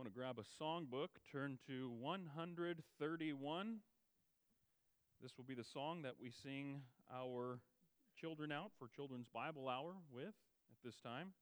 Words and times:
want 0.00 0.08
to 0.10 0.18
grab 0.18 0.38
a 0.38 0.64
songbook, 0.64 1.08
turn 1.30 1.58
to 1.66 1.90
131. 2.00 3.76
This 5.20 5.32
will 5.36 5.44
be 5.44 5.52
the 5.52 5.62
song 5.62 6.00
that 6.00 6.14
we 6.18 6.30
sing 6.42 6.80
our 7.14 7.60
children 8.18 8.50
out 8.50 8.70
for 8.78 8.88
Children's 8.88 9.26
Bible 9.34 9.68
Hour 9.68 9.96
with 10.10 10.24
at 10.24 10.78
this 10.82 10.94
time. 11.04 11.34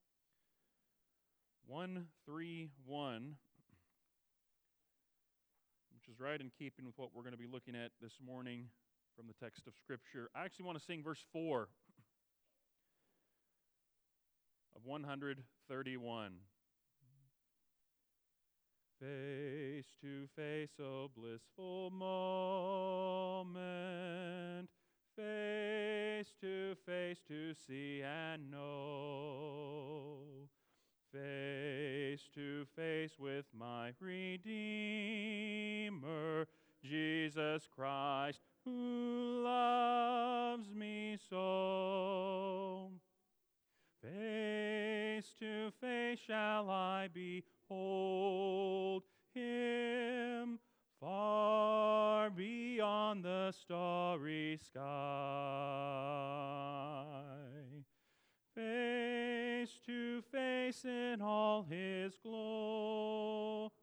131, 1.67 3.37
which 5.93 6.13
is 6.13 6.19
right 6.19 6.41
in 6.41 6.51
keeping 6.59 6.85
with 6.85 6.97
what 6.97 7.11
we're 7.15 7.23
going 7.23 7.31
to 7.31 7.37
be 7.37 7.47
looking 7.49 7.77
at 7.77 7.91
this 8.01 8.17
morning 8.19 8.65
from 9.15 9.27
the 9.27 9.33
text 9.41 9.67
of 9.67 9.73
Scripture. 9.81 10.29
I 10.35 10.43
actually 10.43 10.65
want 10.65 10.77
to 10.77 10.83
sing 10.83 11.01
verse 11.01 11.23
4 11.31 11.69
of 14.75 14.81
131. 14.83 16.31
Face 18.99 19.87
to 20.01 20.27
face, 20.35 20.71
oh 20.81 21.09
blissful 21.15 21.89
moment. 21.89 23.55
Face 25.15 26.33
to 26.41 26.75
face 26.85 27.21
to 27.29 27.53
see 27.53 28.01
and 28.03 28.51
know. 28.51 30.17
Face 31.13 32.27
to 32.35 32.65
face 32.75 33.17
with 33.17 33.45
my 33.57 33.93
Redeemer, 34.01 34.49
Jesus 36.83 37.69
Christ, 37.73 38.41
who 38.65 39.43
loves 39.45 40.73
me 40.73 41.17
so. 41.29 42.91
Face 44.01 45.33
to 45.39 45.71
face 45.81 46.19
shall 46.25 46.69
I 46.69 47.09
behold 47.13 49.03
him 49.33 50.59
far 51.01 52.29
beyond 52.29 53.25
the 53.25 53.51
starry 53.51 54.57
sky. 54.63 54.83
Face 58.55 59.79
to 59.85 60.21
face 60.31 60.85
in 60.85 61.21
all 61.21 61.63
his 61.69 62.17
glory, 62.23 63.73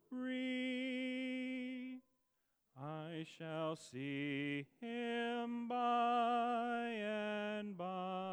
I 2.81 3.27
shall 3.39 3.77
see 3.77 4.65
him 4.81 5.69
by 5.69 6.89
and 7.03 7.77
by. 7.77 8.26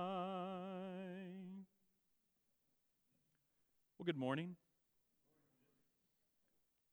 Well, 4.03 4.11
good 4.13 4.19
morning. 4.19 4.57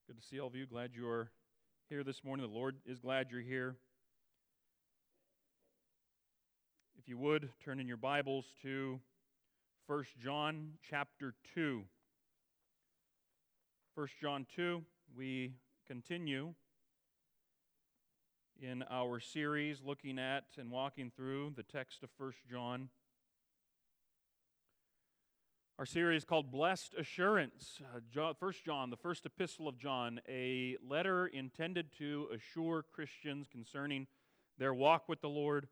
Good 0.06 0.16
to 0.16 0.24
see 0.24 0.38
all 0.38 0.46
of 0.46 0.54
you. 0.54 0.64
Glad 0.64 0.92
you 0.94 1.08
are 1.08 1.32
here 1.88 2.04
this 2.04 2.22
morning. 2.22 2.46
The 2.46 2.56
Lord 2.56 2.76
is 2.86 3.00
glad 3.00 3.32
you're 3.32 3.40
here. 3.40 3.74
If 6.96 7.08
you 7.08 7.18
would, 7.18 7.48
turn 7.64 7.80
in 7.80 7.88
your 7.88 7.96
Bibles 7.96 8.44
to 8.62 9.00
1 9.88 10.04
John 10.22 10.74
chapter 10.88 11.34
2. 11.56 11.82
1 13.96 14.08
John 14.22 14.46
2, 14.54 14.80
we 15.16 15.54
continue 15.88 16.54
in 18.62 18.84
our 18.88 19.18
series 19.18 19.82
looking 19.84 20.20
at 20.20 20.44
and 20.56 20.70
walking 20.70 21.10
through 21.16 21.54
the 21.56 21.64
text 21.64 22.04
of 22.04 22.10
1 22.18 22.32
John. 22.48 22.88
Our 25.80 25.86
series 25.86 26.26
called 26.26 26.52
Blessed 26.52 26.92
Assurance. 26.98 27.80
Uh, 28.14 28.34
First 28.38 28.66
John, 28.66 28.90
the 28.90 28.98
first 28.98 29.24
epistle 29.24 29.66
of 29.66 29.78
John, 29.78 30.20
a 30.28 30.76
letter 30.86 31.26
intended 31.26 31.86
to 31.96 32.28
assure 32.34 32.84
Christians 32.92 33.46
concerning 33.50 34.06
their 34.58 34.74
walk 34.74 35.08
with 35.08 35.22
the 35.22 35.30
Lord, 35.30 35.68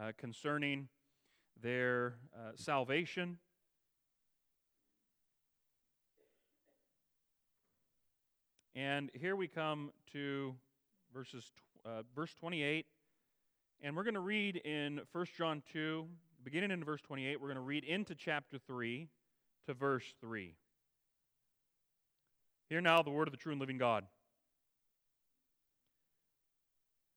uh, 0.00 0.12
concerning 0.16 0.86
their 1.60 2.14
uh, 2.32 2.52
salvation. 2.54 3.38
And 8.76 9.10
here 9.14 9.34
we 9.34 9.48
come 9.48 9.90
to 10.12 10.54
verses 11.12 11.50
uh, 11.84 12.02
verse 12.14 12.34
28, 12.34 12.86
and 13.82 13.96
we're 13.96 14.04
going 14.04 14.14
to 14.14 14.20
read 14.20 14.58
in 14.58 15.00
1 15.10 15.26
John 15.36 15.64
2, 15.72 16.06
beginning 16.44 16.70
in 16.70 16.84
verse 16.84 17.00
28. 17.00 17.40
We're 17.40 17.48
going 17.48 17.56
to 17.56 17.62
read 17.62 17.82
into 17.82 18.14
chapter 18.14 18.56
3 18.56 19.08
to 19.66 19.74
verse 19.74 20.14
3. 20.20 20.54
Hear 22.68 22.80
now 22.80 23.02
the 23.02 23.10
word 23.10 23.28
of 23.28 23.32
the 23.32 23.38
true 23.38 23.52
and 23.52 23.60
living 23.60 23.78
God. 23.78 24.04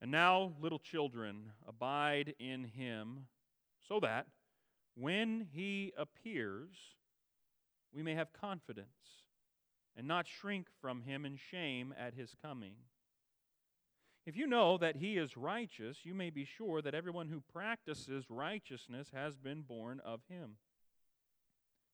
And 0.01 0.11
now, 0.11 0.53
little 0.61 0.79
children, 0.79 1.51
abide 1.67 2.35
in 2.37 2.65
him, 2.65 3.27
so 3.87 3.99
that 4.01 4.27
when 4.95 5.47
he 5.53 5.93
appears, 5.97 6.75
we 7.93 8.03
may 8.03 8.15
have 8.15 8.33
confidence 8.33 8.87
and 9.95 10.07
not 10.07 10.27
shrink 10.27 10.67
from 10.81 11.01
him 11.01 11.25
in 11.25 11.37
shame 11.37 11.93
at 11.97 12.15
his 12.15 12.35
coming. 12.41 12.73
If 14.25 14.35
you 14.37 14.47
know 14.47 14.77
that 14.77 14.95
he 14.95 15.17
is 15.17 15.35
righteous, 15.37 15.99
you 16.03 16.13
may 16.13 16.29
be 16.29 16.45
sure 16.45 16.81
that 16.81 16.95
everyone 16.95 17.27
who 17.27 17.41
practices 17.53 18.25
righteousness 18.29 19.09
has 19.13 19.37
been 19.37 19.61
born 19.61 19.99
of 20.03 20.21
him. 20.29 20.55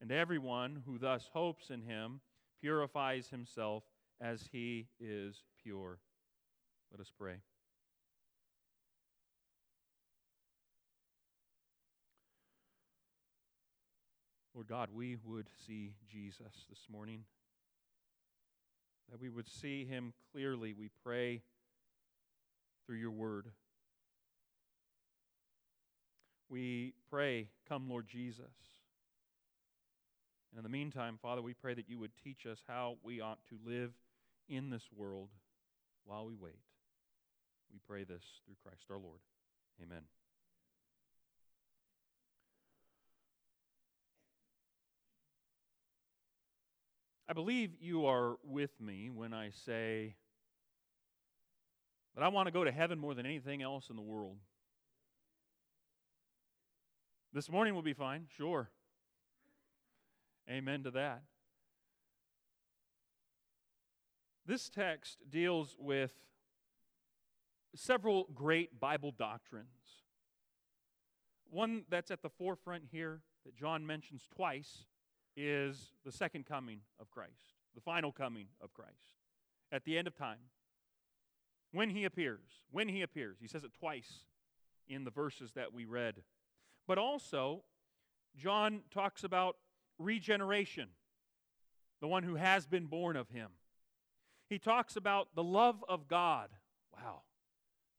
and 0.00 0.10
everyone 0.10 0.82
who 0.86 0.98
thus 0.98 1.28
hopes 1.32 1.70
in 1.70 1.82
him 1.82 2.20
purifies 2.60 3.28
himself 3.28 3.84
as 4.20 4.48
he 4.52 4.86
is 4.98 5.42
pure. 5.62 5.98
Let 6.90 7.00
us 7.00 7.12
pray. 7.16 7.36
Lord 14.54 14.66
God, 14.66 14.88
we 14.92 15.16
would 15.24 15.48
see 15.66 15.94
Jesus 16.10 16.66
this 16.68 16.80
morning, 16.90 17.24
that 19.10 19.20
we 19.20 19.30
would 19.30 19.48
see 19.48 19.84
him 19.84 20.12
clearly, 20.32 20.74
we 20.74 20.90
pray 21.02 21.42
through 22.84 22.96
your 22.96 23.10
word. 23.10 23.46
We 26.48 26.94
pray, 27.08 27.48
Come, 27.68 27.88
Lord 27.88 28.08
Jesus. 28.08 28.79
And 30.50 30.58
in 30.58 30.62
the 30.64 30.68
meantime, 30.68 31.18
Father, 31.20 31.42
we 31.42 31.54
pray 31.54 31.74
that 31.74 31.88
you 31.88 31.98
would 31.98 32.10
teach 32.22 32.46
us 32.46 32.58
how 32.66 32.96
we 33.02 33.20
ought 33.20 33.38
to 33.48 33.58
live 33.64 33.92
in 34.48 34.70
this 34.70 34.82
world 34.94 35.28
while 36.04 36.26
we 36.26 36.34
wait. 36.34 36.58
We 37.72 37.78
pray 37.86 38.04
this 38.04 38.24
through 38.44 38.56
Christ 38.64 38.84
our 38.90 38.98
Lord. 38.98 39.20
Amen. 39.82 40.02
I 47.28 47.32
believe 47.32 47.70
you 47.80 48.06
are 48.06 48.38
with 48.42 48.72
me 48.80 49.08
when 49.08 49.32
I 49.32 49.50
say 49.64 50.16
that 52.16 52.24
I 52.24 52.28
want 52.28 52.48
to 52.48 52.52
go 52.52 52.64
to 52.64 52.72
heaven 52.72 52.98
more 52.98 53.14
than 53.14 53.24
anything 53.24 53.62
else 53.62 53.88
in 53.88 53.94
the 53.94 54.02
world. 54.02 54.36
This 57.32 57.48
morning 57.48 57.76
will 57.76 57.82
be 57.82 57.92
fine, 57.92 58.26
sure. 58.36 58.68
Amen 60.48 60.82
to 60.84 60.90
that. 60.92 61.22
This 64.46 64.68
text 64.68 65.18
deals 65.28 65.76
with 65.78 66.12
several 67.74 68.28
great 68.34 68.80
Bible 68.80 69.12
doctrines. 69.16 69.66
One 71.48 71.84
that's 71.88 72.10
at 72.10 72.22
the 72.22 72.30
forefront 72.30 72.84
here 72.90 73.20
that 73.44 73.56
John 73.56 73.86
mentions 73.86 74.28
twice 74.34 74.86
is 75.36 75.92
the 76.04 76.12
second 76.12 76.46
coming 76.46 76.80
of 77.00 77.10
Christ, 77.10 77.54
the 77.74 77.80
final 77.80 78.12
coming 78.12 78.46
of 78.60 78.72
Christ 78.72 79.14
at 79.72 79.84
the 79.84 79.96
end 79.96 80.06
of 80.06 80.16
time. 80.16 80.38
When 81.72 81.90
he 81.90 82.04
appears, 82.04 82.64
when 82.70 82.88
he 82.88 83.02
appears, 83.02 83.38
he 83.40 83.46
says 83.46 83.62
it 83.62 83.72
twice 83.78 84.24
in 84.88 85.04
the 85.04 85.10
verses 85.10 85.52
that 85.52 85.72
we 85.72 85.84
read. 85.84 86.22
But 86.88 86.98
also, 86.98 87.62
John 88.36 88.82
talks 88.90 89.22
about 89.22 89.56
regeneration, 90.00 90.88
the 92.00 92.08
one 92.08 92.22
who 92.22 92.34
has 92.34 92.66
been 92.66 92.86
born 92.86 93.16
of 93.16 93.28
him. 93.28 93.50
He 94.48 94.58
talks 94.58 94.96
about 94.96 95.28
the 95.34 95.44
love 95.44 95.84
of 95.88 96.08
God. 96.08 96.48
Wow. 96.92 97.22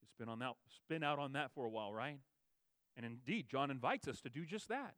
It's 0.04 0.14
been 0.20 0.28
on 0.28 0.40
that 0.40 0.56
spin 0.76 1.04
out 1.04 1.20
on 1.20 1.34
that 1.34 1.52
for 1.56 1.66
a 1.66 1.70
while, 1.70 1.94
right? 1.94 2.18
And 2.98 3.06
indeed, 3.06 3.48
John 3.50 3.72
invites 3.72 4.08
us 4.08 4.20
to 4.22 4.30
do 4.30 4.46
just 4.46 4.68
that. 4.68 4.96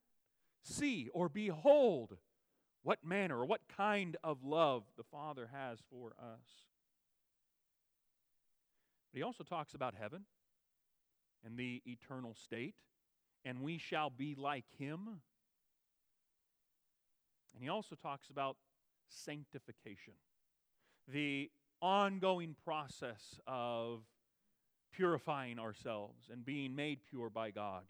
See 0.64 1.10
or 1.14 1.30
behold 1.30 2.18
what 2.82 3.06
manner 3.06 3.40
or 3.40 3.46
what 3.46 3.62
kind 3.78 4.18
of 4.24 4.44
love 4.44 4.84
the 4.98 5.04
Father 5.04 5.50
has 5.54 5.80
for 5.92 6.14
us. 6.20 6.68
But 9.12 9.20
he 9.20 9.24
also 9.24 9.44
talks 9.44 9.74
about 9.76 9.94
heaven 10.00 10.24
and 11.46 11.58
the 11.58 11.82
eternal 11.86 12.34
state, 12.34 12.76
and 13.46 13.62
we 13.62 13.78
shall 13.78 14.10
be 14.10 14.36
like 14.36 14.66
him. 14.80 15.22
And 17.54 17.64
he 17.64 17.70
also 17.70 17.96
talks 17.96 18.30
about 18.30 18.58
sanctification, 19.10 20.14
the 21.08 21.52
ongoing 21.82 22.56
process 22.64 23.40
of 23.46 24.02
purifying 24.92 25.60
ourselves 25.60 26.30
and 26.32 26.46
being 26.46 26.76
made 26.76 27.00
pure 27.10 27.30
by 27.30 27.52
God. 27.52 27.84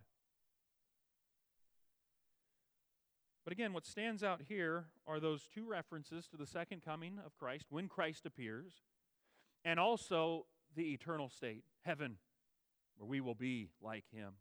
But 3.43 3.51
again, 3.51 3.73
what 3.73 3.85
stands 3.85 4.23
out 4.23 4.41
here 4.47 4.85
are 5.05 5.19
those 5.19 5.47
two 5.53 5.67
references 5.67 6.27
to 6.27 6.37
the 6.37 6.45
second 6.45 6.81
coming 6.83 7.19
of 7.25 7.35
Christ, 7.37 7.65
when 7.69 7.89
Christ 7.89 8.25
appears, 8.25 8.71
and 9.65 9.79
also 9.79 10.45
the 10.75 10.93
eternal 10.93 11.29
state, 11.29 11.63
heaven, 11.83 12.17
where 12.97 13.07
we 13.07 13.19
will 13.19 13.35
be 13.35 13.69
like 13.81 14.05
him. 14.13 14.33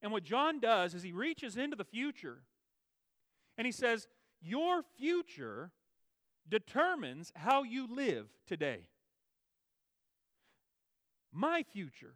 And 0.00 0.12
what 0.12 0.24
John 0.24 0.60
does 0.60 0.94
is 0.94 1.02
he 1.02 1.12
reaches 1.12 1.56
into 1.56 1.76
the 1.76 1.84
future 1.84 2.38
and 3.58 3.66
he 3.66 3.72
says, 3.72 4.06
Your 4.40 4.82
future 4.96 5.72
determines 6.48 7.32
how 7.34 7.64
you 7.64 7.88
live 7.92 8.26
today. 8.46 8.86
My 11.32 11.64
future, 11.64 12.14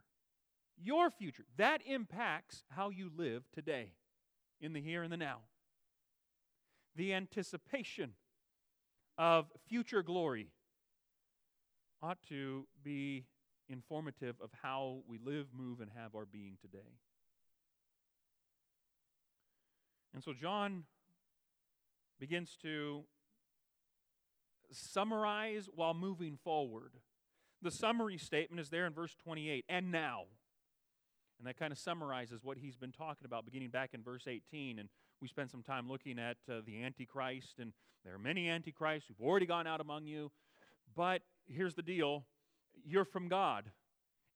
your 0.80 1.10
future, 1.10 1.44
that 1.58 1.82
impacts 1.84 2.64
how 2.70 2.88
you 2.88 3.10
live 3.14 3.42
today 3.52 3.92
in 4.60 4.72
the 4.72 4.80
here 4.80 5.02
and 5.02 5.12
the 5.12 5.18
now. 5.18 5.38
The 6.96 7.12
anticipation 7.12 8.12
of 9.18 9.46
future 9.68 10.02
glory 10.02 10.48
ought 12.02 12.22
to 12.28 12.66
be 12.82 13.24
informative 13.68 14.36
of 14.40 14.50
how 14.62 15.02
we 15.08 15.18
live, 15.18 15.46
move, 15.56 15.80
and 15.80 15.90
have 15.96 16.14
our 16.14 16.26
being 16.26 16.56
today. 16.60 16.98
And 20.14 20.22
so 20.22 20.32
John 20.34 20.84
begins 22.22 22.56
to 22.62 23.02
summarize 24.70 25.68
while 25.74 25.92
moving 25.92 26.38
forward. 26.44 26.92
The 27.62 27.72
summary 27.72 28.16
statement 28.16 28.60
is 28.60 28.68
there 28.68 28.86
in 28.86 28.92
verse 28.92 29.16
28 29.24 29.64
and 29.68 29.90
now. 29.90 30.26
And 31.40 31.48
that 31.48 31.58
kind 31.58 31.72
of 31.72 31.78
summarizes 31.80 32.44
what 32.44 32.58
he's 32.58 32.76
been 32.76 32.92
talking 32.92 33.24
about 33.24 33.44
beginning 33.44 33.70
back 33.70 33.90
in 33.92 34.04
verse 34.04 34.28
18. 34.28 34.78
And 34.78 34.88
we 35.20 35.26
spent 35.26 35.50
some 35.50 35.64
time 35.64 35.88
looking 35.88 36.20
at 36.20 36.36
uh, 36.48 36.60
the 36.64 36.84
Antichrist, 36.84 37.58
and 37.58 37.72
there 38.04 38.14
are 38.14 38.20
many 38.20 38.48
Antichrists 38.48 39.08
who've 39.08 39.26
already 39.26 39.46
gone 39.46 39.66
out 39.66 39.80
among 39.80 40.06
you. 40.06 40.30
But 40.94 41.22
here's 41.48 41.74
the 41.74 41.82
deal 41.82 42.24
you're 42.86 43.04
from 43.04 43.26
God. 43.26 43.64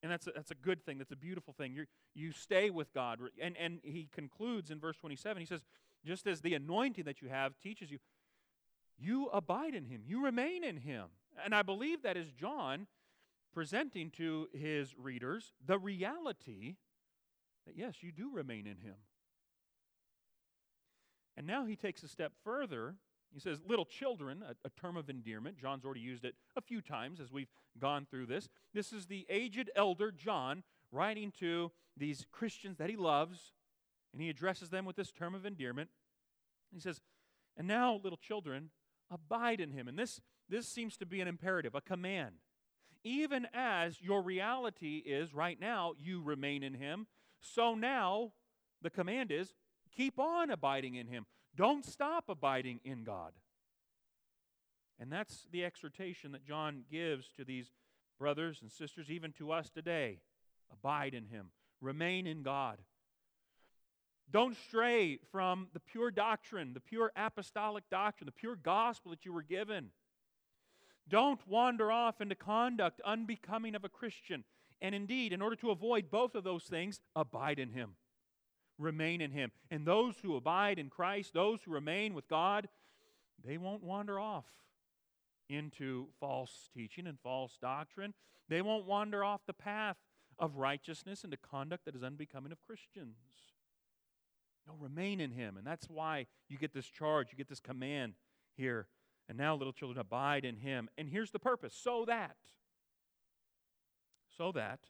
And 0.03 0.11
that's 0.11 0.27
a, 0.27 0.33
that's 0.35 0.51
a 0.51 0.57
good 0.57 0.85
thing. 0.85 0.99
That's 0.99 1.13
a 1.13 1.17
beautiful 1.17 1.55
thing. 1.57 1.73
you 1.73 1.87
you 2.17 2.33
stay 2.33 2.69
with 2.69 2.93
God. 2.93 3.21
And, 3.41 3.57
and 3.57 3.79
he 3.85 4.09
concludes 4.13 4.73
in 4.73 4.81
verse 4.81 4.97
27 4.97 5.41
he 5.41 5.47
says, 5.47 5.61
just 6.07 6.27
as 6.27 6.41
the 6.41 6.55
anointing 6.55 7.05
that 7.05 7.21
you 7.21 7.29
have 7.29 7.59
teaches 7.59 7.91
you, 7.91 7.99
you 8.99 9.27
abide 9.33 9.75
in 9.75 9.85
him, 9.85 10.03
you 10.07 10.25
remain 10.25 10.65
in 10.65 10.79
him. 10.79 11.07
And 11.45 11.55
I 11.55 11.63
believe 11.63 12.03
that 12.03 12.17
is 12.17 12.31
John 12.33 12.87
presenting 13.53 14.11
to 14.13 14.49
his 14.53 14.95
readers 14.97 15.53
the 15.65 15.79
reality 15.79 16.77
that 17.67 17.77
yes, 17.77 17.97
you 18.01 18.13
do 18.13 18.31
remain 18.33 18.67
in 18.67 18.79
him. 18.79 18.95
And 21.37 21.47
now 21.47 21.67
he 21.67 21.77
takes 21.77 22.03
a 22.03 22.09
step 22.09 22.33
further. 22.43 22.95
He 23.35 23.41
says, 23.41 23.61
little 23.67 23.85
children, 23.85 24.43
a, 24.49 24.55
a, 24.65 24.71
term 24.81 24.97
of 24.97 25.11
endearment. 25.11 25.59
John's 25.59 25.85
already 25.85 26.01
used 26.01 26.25
it 26.25 26.35
a 26.57 26.63
few 26.63 26.81
times 26.81 27.21
as 27.21 27.31
we've 27.31 27.51
gone 27.79 28.07
through 28.11 28.27
this. 28.27 28.49
This 28.73 28.93
is 28.93 29.07
the 29.07 29.27
aged 29.29 29.71
elder 29.77 30.11
John 30.11 30.63
writing 30.93 31.33
to 31.41 31.73
these 31.97 32.25
Christians 32.31 32.79
that 32.79 32.89
he 32.89 32.97
loves, 32.97 33.53
and 34.13 34.23
he 34.23 34.31
addresses 34.31 34.71
them 34.71 34.85
with 34.85 34.97
this 34.97 35.13
term 35.13 35.35
of 35.35 35.45
endearment. 35.45 35.91
He 36.73 36.81
says, 36.81 37.01
And 37.57 37.67
now, 37.67 38.01
little 38.03 38.19
children, 38.19 38.71
abide 39.11 39.61
in 39.61 39.73
him. 39.73 39.89
And 39.89 39.99
this, 39.99 40.21
this 40.49 40.67
seems 40.67 40.97
to 40.99 41.07
be 41.07 41.21
an 41.21 41.29
imperative, 41.29 41.75
a 41.75 41.81
command. 41.81 42.37
Even 43.05 43.47
as 43.55 44.01
your 44.03 44.23
reality 44.23 45.03
is 45.05 45.33
right 45.33 45.61
now, 45.61 45.93
you 45.99 46.21
remain 46.21 46.63
in 46.63 46.75
him, 46.75 47.07
so 47.41 47.75
now 47.75 48.33
the 48.83 48.91
command 48.91 49.31
is 49.31 49.55
keep 49.97 50.19
on 50.19 50.51
abiding 50.51 50.97
in 50.97 51.07
him. 51.07 51.27
Don't 51.55 51.85
stop 51.85 52.25
abiding 52.29 52.81
in 52.85 53.05
God. 53.05 53.33
And 54.99 55.13
that's 55.13 55.47
the 55.51 55.65
exhortation 55.65 56.33
that 56.33 56.45
John 56.45 56.85
gives 56.91 57.33
to 57.37 57.45
these 57.45 57.71
brothers 58.19 58.61
and 58.63 58.73
sisters, 58.73 59.11
even 59.11 59.33
to 59.33 59.53
us 59.53 59.71
today. 59.71 60.21
Abide 60.73 61.15
in 61.15 61.27
him, 61.27 61.51
remain 61.81 62.27
in 62.27 62.43
God. 62.43 62.79
Don't 64.31 64.57
stray 64.69 65.19
from 65.31 65.69
the 65.73 65.81
pure 65.81 66.11
doctrine, 66.11 66.75
the 66.75 66.81
pure 66.81 67.13
apostolic 67.17 67.85
doctrine, 67.91 68.27
the 68.27 68.33
pure 68.33 68.57
gospel 68.57 69.11
that 69.11 69.25
you 69.25 69.33
were 69.33 69.43
given. 69.43 69.91
Don't 71.09 71.41
wander 71.47 71.93
off 71.93 72.21
into 72.21 72.35
conduct 72.35 73.01
unbecoming 73.05 73.75
of 73.77 73.85
a 73.85 73.89
Christian. 73.89 74.45
And 74.83 74.95
indeed, 74.95 75.33
in 75.33 75.41
order 75.41 75.57
to 75.57 75.71
avoid 75.71 76.11
both 76.11 76.35
of 76.35 76.45
those 76.45 76.65
things, 76.65 77.01
abide 77.15 77.59
in 77.59 77.71
Him. 77.71 77.93
Remain 78.79 79.21
in 79.21 79.31
Him. 79.31 79.53
And 79.71 79.87
those 79.87 80.17
who 80.21 80.37
abide 80.37 80.79
in 80.79 80.91
Christ, 80.91 81.33
those 81.33 81.61
who 81.63 81.71
remain 81.71 82.13
with 82.13 82.29
God, 82.29 82.69
they 83.45 83.59
won't 83.59 83.85
wander 83.85 84.19
off 84.19 84.45
into 85.49 86.09
false 86.19 86.69
teaching 86.75 87.07
and 87.07 87.19
false 87.21 87.57
doctrine. 87.61 88.13
They 88.49 88.61
won't 88.61 88.87
wander 88.87 89.25
off 89.25 89.43
the 89.47 89.53
path 89.53 89.97
of 90.39 90.57
righteousness 90.57 91.25
into 91.25 91.37
conduct 91.37 91.85
that 91.85 91.95
is 91.95 92.03
unbecoming 92.03 92.53
of 92.53 92.59
Christians. 92.67 93.17
Remain 94.81 95.21
in 95.21 95.31
him. 95.31 95.57
And 95.57 95.67
that's 95.67 95.89
why 95.89 96.27
you 96.49 96.59
get 96.59 96.75
this 96.75 96.87
charge, 96.87 97.29
you 97.31 97.39
get 97.39 97.49
this 97.49 97.61
command 97.61 98.15
here. 98.57 98.87
And 99.29 99.37
now, 99.39 99.55
little 99.55 99.73
children, 99.73 99.99
abide 99.99 100.45
in 100.45 100.57
him. 100.57 100.89
And 100.97 101.09
here's 101.09 101.31
the 101.31 101.39
purpose 101.39 101.75
so 101.75 102.05
that, 102.07 102.37
so 104.37 104.53
that 104.53 104.81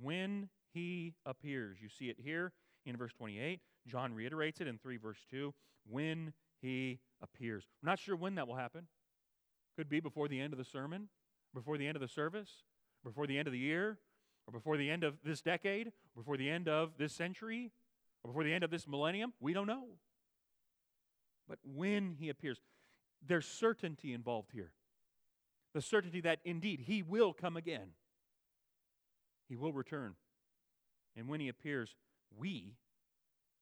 when 0.00 0.48
he 0.72 1.14
appears, 1.26 1.78
you 1.80 1.88
see 1.88 2.06
it 2.06 2.16
here 2.18 2.52
in 2.86 2.96
verse 2.96 3.12
28. 3.12 3.60
John 3.86 4.14
reiterates 4.14 4.60
it 4.60 4.66
in 4.66 4.78
3 4.78 4.96
verse 4.96 5.18
2 5.30 5.52
when 5.88 6.32
he 6.60 7.00
appears. 7.22 7.64
We're 7.82 7.90
not 7.90 7.98
sure 7.98 8.16
when 8.16 8.34
that 8.36 8.46
will 8.46 8.56
happen. 8.56 8.86
Could 9.76 9.88
be 9.88 10.00
before 10.00 10.28
the 10.28 10.40
end 10.40 10.52
of 10.52 10.58
the 10.58 10.64
sermon, 10.64 11.08
before 11.54 11.78
the 11.78 11.86
end 11.86 11.96
of 11.96 12.02
the 12.02 12.08
service, 12.08 12.64
before 13.04 13.26
the 13.26 13.38
end 13.38 13.48
of 13.48 13.52
the 13.52 13.58
year, 13.58 13.98
or 14.46 14.52
before 14.52 14.76
the 14.76 14.90
end 14.90 15.04
of 15.04 15.18
this 15.24 15.40
decade, 15.40 15.92
before 16.16 16.36
the 16.36 16.50
end 16.50 16.68
of 16.68 16.92
this 16.98 17.14
century, 17.14 17.72
or 18.22 18.28
before 18.28 18.44
the 18.44 18.52
end 18.52 18.64
of 18.64 18.70
this 18.70 18.86
millennium? 18.86 19.32
We 19.40 19.52
don't 19.52 19.66
know. 19.66 19.84
But 21.48 21.58
when 21.64 22.14
he 22.18 22.28
appears, 22.28 22.60
there's 23.26 23.46
certainty 23.46 24.12
involved 24.12 24.50
here. 24.52 24.72
The 25.74 25.82
certainty 25.82 26.20
that 26.22 26.40
indeed 26.44 26.80
he 26.80 27.02
will 27.02 27.32
come 27.32 27.56
again, 27.56 27.90
he 29.48 29.56
will 29.56 29.72
return. 29.72 30.14
And 31.16 31.28
when 31.28 31.40
he 31.40 31.48
appears, 31.48 31.96
we, 32.36 32.76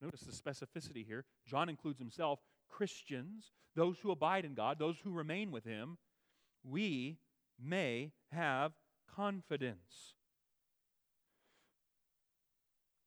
notice 0.03 0.21
the 0.21 0.33
specificity 0.33 1.05
here, 1.07 1.25
John 1.47 1.69
includes 1.69 1.99
himself, 1.99 2.41
Christians, 2.69 3.53
those 3.75 3.99
who 4.01 4.11
abide 4.11 4.45
in 4.45 4.55
God, 4.55 4.79
those 4.79 4.99
who 5.03 5.11
remain 5.11 5.51
with 5.51 5.65
him, 5.65 5.99
we 6.63 7.19
may 7.59 8.13
have 8.33 8.73
confidence. 9.15 10.15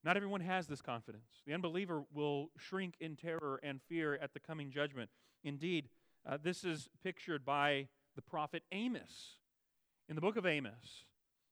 Not 0.04 0.18
everyone 0.18 0.42
has 0.42 0.68
this 0.68 0.82
confidence. 0.82 1.44
The 1.46 1.54
unbeliever 1.54 2.04
will 2.14 2.50
shrink 2.58 2.96
in 3.00 3.16
terror 3.16 3.60
and 3.62 3.80
fear 3.88 4.16
at 4.16 4.34
the 4.34 4.40
coming 4.40 4.72
judgment. 4.72 5.10
Indeed, 5.44 5.90
uh, 6.28 6.38
this 6.42 6.64
is 6.64 6.90
pictured 7.04 7.46
by 7.46 7.88
the 8.16 8.22
prophet 8.22 8.64
Amos 8.72 9.38
in 10.10 10.16
the 10.16 10.22
book 10.22 10.38
of 10.38 10.46
Amos, 10.46 11.06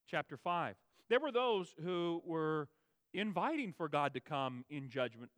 chapter 0.07 0.35
5. 0.35 0.75
There 1.09 1.19
were 1.19 1.31
those 1.31 1.75
who 1.83 2.21
were 2.25 2.67
inviting 3.13 3.71
for 3.71 3.87
God 3.87 4.13
to 4.13 4.19
come 4.19 4.65
in 4.69 4.89
judgment. 4.89 5.31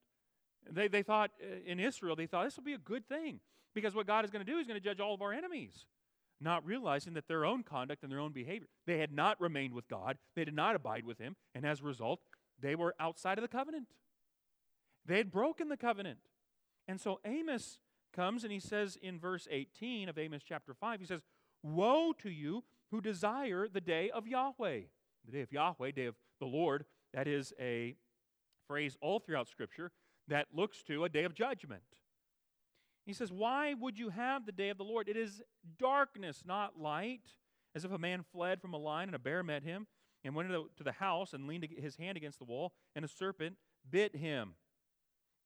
They, 0.69 0.87
they 0.87 1.03
thought 1.03 1.31
uh, 1.41 1.55
in 1.65 1.79
Israel, 1.79 2.15
they 2.15 2.27
thought 2.27 2.45
this 2.45 2.57
will 2.57 2.63
be 2.63 2.73
a 2.73 2.79
good 2.79 3.07
thing 3.07 3.39
because 3.73 3.95
what 3.95 4.07
God 4.07 4.25
is 4.25 4.31
going 4.31 4.45
to 4.45 4.51
do 4.51 4.57
is 4.57 4.67
going 4.67 4.79
to 4.79 4.83
judge 4.83 4.99
all 4.99 5.13
of 5.13 5.21
our 5.21 5.33
enemies, 5.33 5.85
not 6.39 6.65
realizing 6.65 7.13
that 7.13 7.27
their 7.27 7.45
own 7.45 7.63
conduct 7.63 8.03
and 8.03 8.11
their 8.11 8.19
own 8.19 8.31
behavior, 8.31 8.67
they 8.85 8.99
had 8.99 9.13
not 9.13 9.39
remained 9.39 9.73
with 9.73 9.87
God, 9.87 10.17
they 10.35 10.45
did 10.45 10.55
not 10.55 10.75
abide 10.75 11.05
with 11.05 11.17
Him, 11.17 11.35
and 11.55 11.65
as 11.65 11.81
a 11.81 11.83
result, 11.83 12.19
they 12.61 12.75
were 12.75 12.95
outside 12.99 13.37
of 13.37 13.41
the 13.41 13.47
covenant. 13.47 13.87
They 15.05 15.17
had 15.17 15.31
broken 15.31 15.69
the 15.69 15.77
covenant. 15.77 16.19
And 16.87 16.99
so 16.99 17.19
Amos 17.25 17.79
comes 18.13 18.43
and 18.43 18.51
he 18.51 18.59
says 18.59 18.97
in 19.01 19.19
verse 19.19 19.47
18 19.49 20.09
of 20.09 20.17
Amos 20.17 20.43
chapter 20.43 20.73
5, 20.73 20.99
he 20.99 21.05
says, 21.05 21.21
Woe 21.63 22.13
to 22.19 22.29
you 22.29 22.63
who 22.91 23.01
desire 23.01 23.67
the 23.67 23.81
day 23.81 24.09
of 24.09 24.27
Yahweh. 24.27 24.81
The 25.25 25.31
day 25.31 25.41
of 25.41 25.51
Yahweh, 25.51 25.91
day 25.91 26.05
of 26.05 26.15
the 26.39 26.45
Lord, 26.45 26.85
that 27.13 27.27
is 27.27 27.53
a 27.59 27.95
phrase 28.67 28.97
all 29.01 29.19
throughout 29.19 29.47
Scripture 29.47 29.91
that 30.27 30.47
looks 30.53 30.83
to 30.83 31.03
a 31.03 31.09
day 31.09 31.23
of 31.23 31.33
judgment. 31.33 31.83
He 33.05 33.13
says, 33.13 33.31
Why 33.31 33.73
would 33.73 33.97
you 33.97 34.09
have 34.09 34.45
the 34.45 34.51
day 34.51 34.69
of 34.69 34.77
the 34.77 34.83
Lord? 34.83 35.09
It 35.09 35.17
is 35.17 35.41
darkness, 35.77 36.43
not 36.45 36.79
light. 36.79 37.33
As 37.73 37.85
if 37.85 37.91
a 37.91 37.97
man 37.97 38.25
fled 38.33 38.61
from 38.61 38.73
a 38.73 38.77
lion 38.77 39.07
and 39.09 39.15
a 39.15 39.19
bear 39.19 39.43
met 39.43 39.63
him 39.63 39.87
and 40.23 40.35
went 40.35 40.49
to 40.49 40.83
the 40.83 40.91
house 40.91 41.33
and 41.33 41.47
leaned 41.47 41.67
his 41.77 41.95
hand 41.95 42.17
against 42.17 42.39
the 42.39 42.45
wall, 42.45 42.73
and 42.95 43.03
a 43.03 43.07
serpent 43.07 43.55
bit 43.89 44.15
him. 44.15 44.53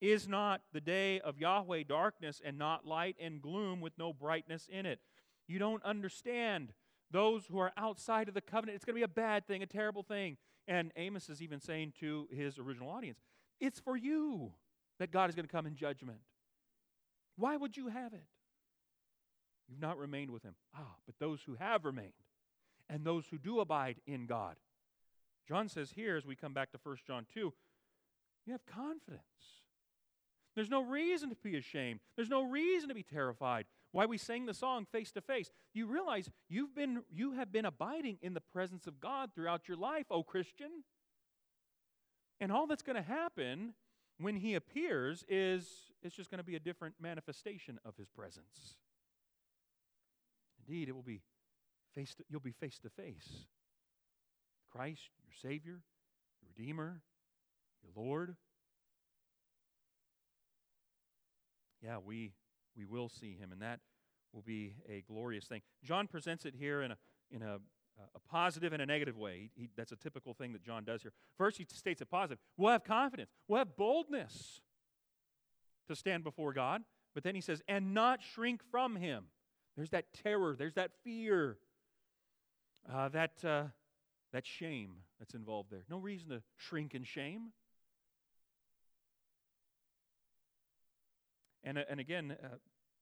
Is 0.00 0.28
not 0.28 0.60
the 0.72 0.80
day 0.80 1.20
of 1.20 1.38
Yahweh 1.38 1.84
darkness 1.88 2.42
and 2.44 2.58
not 2.58 2.86
light 2.86 3.16
and 3.18 3.40
gloom 3.40 3.80
with 3.80 3.94
no 3.98 4.12
brightness 4.12 4.68
in 4.70 4.84
it? 4.84 5.00
You 5.48 5.58
don't 5.58 5.82
understand. 5.84 6.72
Those 7.10 7.46
who 7.46 7.58
are 7.58 7.72
outside 7.76 8.28
of 8.28 8.34
the 8.34 8.40
covenant, 8.40 8.76
it's 8.76 8.84
going 8.84 8.94
to 8.94 8.98
be 8.98 9.04
a 9.04 9.08
bad 9.08 9.46
thing, 9.46 9.62
a 9.62 9.66
terrible 9.66 10.02
thing. 10.02 10.36
And 10.68 10.92
Amos 10.96 11.30
is 11.30 11.40
even 11.40 11.60
saying 11.60 11.94
to 12.00 12.28
his 12.30 12.58
original 12.58 12.90
audience, 12.90 13.20
It's 13.60 13.80
for 13.80 13.96
you 13.96 14.52
that 14.98 15.12
God 15.12 15.30
is 15.30 15.36
going 15.36 15.46
to 15.46 15.52
come 15.52 15.66
in 15.66 15.76
judgment. 15.76 16.18
Why 17.36 17.56
would 17.56 17.76
you 17.76 17.88
have 17.88 18.12
it? 18.12 18.24
You've 19.68 19.80
not 19.80 19.98
remained 19.98 20.30
with 20.30 20.42
him. 20.42 20.54
Ah, 20.74 20.96
but 21.06 21.14
those 21.18 21.42
who 21.42 21.54
have 21.54 21.84
remained 21.84 22.12
and 22.88 23.04
those 23.04 23.26
who 23.30 23.38
do 23.38 23.60
abide 23.60 23.96
in 24.06 24.26
God. 24.26 24.56
John 25.48 25.68
says 25.68 25.92
here, 25.92 26.16
as 26.16 26.26
we 26.26 26.36
come 26.36 26.52
back 26.52 26.72
to 26.72 26.78
1 26.82 26.96
John 27.06 27.26
2, 27.32 27.52
you 28.46 28.52
have 28.52 28.66
confidence. 28.66 29.22
There's 30.54 30.70
no 30.70 30.82
reason 30.82 31.30
to 31.30 31.36
be 31.36 31.56
ashamed. 31.56 32.00
There's 32.16 32.30
no 32.30 32.42
reason 32.42 32.88
to 32.88 32.94
be 32.94 33.02
terrified. 33.02 33.66
Why 33.92 34.06
we 34.06 34.18
sang 34.18 34.46
the 34.46 34.54
song 34.54 34.86
face 34.90 35.12
to 35.12 35.20
face. 35.20 35.50
You 35.74 35.86
realize 35.86 36.30
you've 36.48 36.74
been 36.74 37.02
you 37.12 37.32
have 37.32 37.52
been 37.52 37.64
abiding 37.64 38.18
in 38.22 38.34
the 38.34 38.40
presence 38.40 38.86
of 38.86 39.00
God 39.00 39.30
throughout 39.34 39.68
your 39.68 39.76
life, 39.76 40.06
oh 40.10 40.22
Christian. 40.22 40.84
And 42.40 42.50
all 42.50 42.66
that's 42.66 42.82
going 42.82 42.96
to 42.96 43.02
happen 43.02 43.74
when 44.18 44.36
he 44.36 44.54
appears 44.54 45.24
is 45.28 45.68
it's 46.02 46.16
just 46.16 46.30
going 46.30 46.38
to 46.38 46.44
be 46.44 46.56
a 46.56 46.60
different 46.60 46.94
manifestation 47.00 47.78
of 47.84 47.96
his 47.96 48.08
presence. 48.08 48.76
Indeed, 50.66 50.88
it 50.88 50.92
will 50.92 51.02
be 51.02 51.20
face 51.94 52.14
to, 52.14 52.24
you'll 52.28 52.40
be 52.40 52.52
face 52.52 52.78
to 52.80 52.90
face. 52.90 53.46
Christ, 54.70 55.10
your 55.24 55.50
Savior, 55.50 55.82
your 56.42 56.50
Redeemer, 56.56 57.02
your 57.82 58.04
Lord. 58.04 58.36
Yeah, 61.82 61.98
we 62.04 62.32
we 62.76 62.84
will 62.84 63.08
see 63.08 63.36
him, 63.36 63.52
and 63.52 63.62
that 63.62 63.80
will 64.32 64.42
be 64.42 64.74
a 64.88 65.02
glorious 65.06 65.46
thing. 65.46 65.62
John 65.84 66.06
presents 66.06 66.44
it 66.44 66.54
here 66.58 66.82
in 66.82 66.90
a 66.92 66.96
in 67.30 67.42
a 67.42 67.58
a 68.14 68.20
positive 68.30 68.72
and 68.72 68.82
a 68.82 68.86
negative 68.86 69.16
way. 69.16 69.50
He, 69.54 69.62
he, 69.62 69.68
that's 69.76 69.92
a 69.92 69.96
typical 69.96 70.34
thing 70.34 70.52
that 70.52 70.62
John 70.62 70.84
does 70.84 71.02
here. 71.02 71.12
First, 71.38 71.56
he 71.56 71.66
states 71.70 72.02
a 72.02 72.06
positive. 72.06 72.38
We'll 72.56 72.72
have 72.72 72.84
confidence. 72.84 73.30
We'll 73.48 73.58
have 73.58 73.76
boldness 73.76 74.60
to 75.88 75.96
stand 75.96 76.24
before 76.24 76.52
God. 76.52 76.82
But 77.14 77.24
then 77.24 77.34
he 77.34 77.40
says, 77.40 77.62
and 77.66 77.94
not 77.94 78.20
shrink 78.22 78.60
from 78.70 78.96
him. 78.96 79.26
There's 79.76 79.90
that 79.90 80.12
terror, 80.12 80.54
there's 80.58 80.74
that 80.74 80.90
fear, 81.04 81.58
uh, 82.92 83.08
that, 83.10 83.44
uh, 83.44 83.64
that 84.32 84.46
shame 84.46 84.92
that's 85.18 85.34
involved 85.34 85.70
there. 85.70 85.84
No 85.88 85.98
reason 85.98 86.30
to 86.30 86.42
shrink 86.56 86.94
in 86.94 87.04
shame. 87.04 87.52
And, 91.64 91.78
uh, 91.78 91.82
and 91.90 92.00
again, 92.00 92.36
uh, 92.42 92.56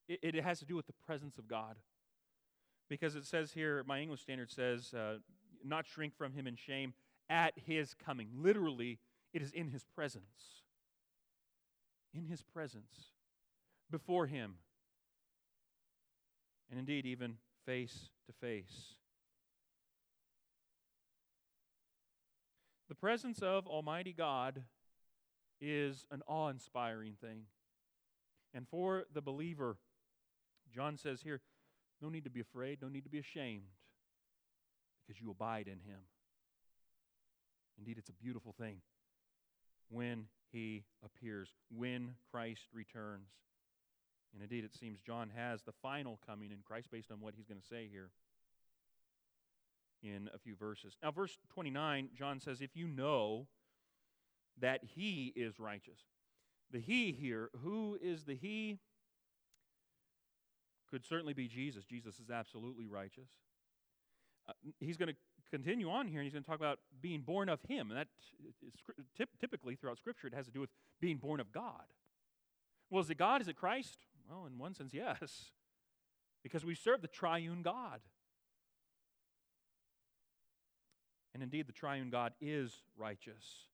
it, 0.08 0.18
it, 0.22 0.44
has 0.44 0.58
to 0.60 0.64
do 0.64 0.74
with 0.74 0.86
the 0.86 0.94
presence 1.06 1.38
of 1.38 1.46
God. 1.46 1.76
Because 2.88 3.14
it 3.14 3.26
says 3.26 3.52
here, 3.52 3.82
my 3.86 4.00
English 4.00 4.20
standard 4.20 4.50
says, 4.50 4.92
uh, 4.94 5.18
not 5.64 5.86
shrink 5.86 6.16
from 6.16 6.32
him 6.32 6.46
in 6.46 6.56
shame 6.56 6.94
at 7.28 7.54
his 7.56 7.94
coming. 7.94 8.28
Literally, 8.36 8.98
it 9.32 9.42
is 9.42 9.52
in 9.52 9.68
his 9.68 9.84
presence. 9.94 10.62
In 12.14 12.26
his 12.26 12.42
presence. 12.42 13.12
Before 13.90 14.26
him. 14.26 14.54
And 16.70 16.78
indeed, 16.78 17.06
even 17.06 17.36
face 17.66 18.10
to 18.26 18.32
face. 18.32 18.94
The 22.88 22.94
presence 22.94 23.40
of 23.40 23.66
Almighty 23.66 24.12
God 24.12 24.62
is 25.60 26.06
an 26.10 26.22
awe 26.26 26.48
inspiring 26.48 27.14
thing. 27.20 27.44
And 28.52 28.68
for 28.68 29.04
the 29.12 29.22
believer, 29.22 29.78
John 30.74 30.96
says 30.96 31.22
here, 31.22 31.40
no 32.02 32.08
need 32.10 32.24
to 32.24 32.30
be 32.30 32.40
afraid, 32.40 32.82
no 32.82 32.88
need 32.88 33.04
to 33.04 33.10
be 33.10 33.18
ashamed, 33.18 33.68
because 35.06 35.20
you 35.20 35.30
abide 35.30 35.66
in 35.66 35.80
him. 35.80 36.00
Indeed, 37.78 37.96
it's 37.98 38.10
a 38.10 38.12
beautiful 38.12 38.52
thing 38.52 38.78
when 39.88 40.26
he 40.52 40.84
appears, 41.04 41.48
when 41.74 42.14
Christ 42.30 42.66
returns. 42.72 43.30
And 44.32 44.42
indeed, 44.42 44.64
it 44.64 44.74
seems 44.74 45.00
John 45.00 45.30
has 45.34 45.62
the 45.62 45.72
final 45.82 46.18
coming 46.26 46.50
in 46.50 46.58
Christ 46.64 46.90
based 46.90 47.10
on 47.10 47.20
what 47.20 47.34
he's 47.36 47.46
going 47.46 47.60
to 47.60 47.66
say 47.66 47.88
here 47.90 48.10
in 50.04 50.28
a 50.34 50.38
few 50.38 50.54
verses. 50.54 50.96
Now, 51.02 51.10
verse 51.10 51.38
29, 51.54 52.10
John 52.16 52.38
says, 52.38 52.60
If 52.60 52.76
you 52.76 52.86
know 52.86 53.46
that 54.60 54.80
he 54.94 55.32
is 55.34 55.58
righteous. 55.58 55.98
The 56.70 56.78
he 56.78 57.12
here, 57.12 57.50
who 57.62 57.98
is 58.00 58.24
the 58.24 58.34
he? 58.34 58.78
could 60.94 61.04
certainly 61.04 61.32
be 61.32 61.48
Jesus. 61.48 61.84
Jesus 61.84 62.20
is 62.20 62.30
absolutely 62.30 62.86
righteous. 62.86 63.28
Uh, 64.48 64.52
he's 64.78 64.96
going 64.96 65.08
to 65.08 65.16
continue 65.50 65.90
on 65.90 66.06
here 66.06 66.20
and 66.20 66.24
he's 66.24 66.32
going 66.32 66.44
to 66.44 66.48
talk 66.48 66.60
about 66.60 66.78
being 67.00 67.22
born 67.22 67.48
of 67.48 67.60
him. 67.68 67.90
And 67.90 67.98
that 67.98 68.06
is, 68.46 68.54
typically 69.40 69.74
throughout 69.74 69.98
Scripture, 69.98 70.28
it 70.28 70.34
has 70.34 70.46
to 70.46 70.52
do 70.52 70.60
with 70.60 70.70
being 71.00 71.16
born 71.16 71.40
of 71.40 71.50
God. 71.50 71.82
Well, 72.90 73.02
is 73.02 73.10
it 73.10 73.18
God? 73.18 73.40
Is 73.40 73.48
it 73.48 73.56
Christ? 73.56 73.98
Well, 74.30 74.46
in 74.46 74.56
one 74.56 74.72
sense, 74.72 74.94
yes. 74.94 75.50
Because 76.44 76.64
we 76.64 76.76
serve 76.76 77.02
the 77.02 77.08
triune 77.08 77.62
God. 77.62 78.00
And 81.34 81.42
indeed, 81.42 81.66
the 81.66 81.72
triune 81.72 82.10
God 82.10 82.32
is 82.40 82.82
righteous. 82.96 83.66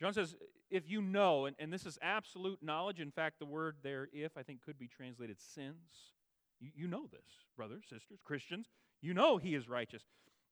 John 0.00 0.14
says, 0.14 0.34
if 0.70 0.88
you 0.88 1.02
know, 1.02 1.46
and, 1.46 1.54
and 1.58 1.72
this 1.72 1.84
is 1.84 1.98
absolute 2.00 2.62
knowledge, 2.62 3.00
in 3.00 3.10
fact, 3.10 3.38
the 3.38 3.44
word 3.44 3.76
there, 3.82 4.08
if, 4.12 4.36
I 4.36 4.42
think 4.42 4.62
could 4.62 4.78
be 4.78 4.88
translated 4.88 5.36
since. 5.40 6.14
You, 6.60 6.70
you 6.74 6.88
know 6.88 7.06
this, 7.10 7.44
brothers, 7.56 7.84
sisters, 7.88 8.18
Christians. 8.24 8.66
You 9.00 9.14
know 9.14 9.36
he 9.36 9.54
is 9.54 9.68
righteous. 9.68 10.02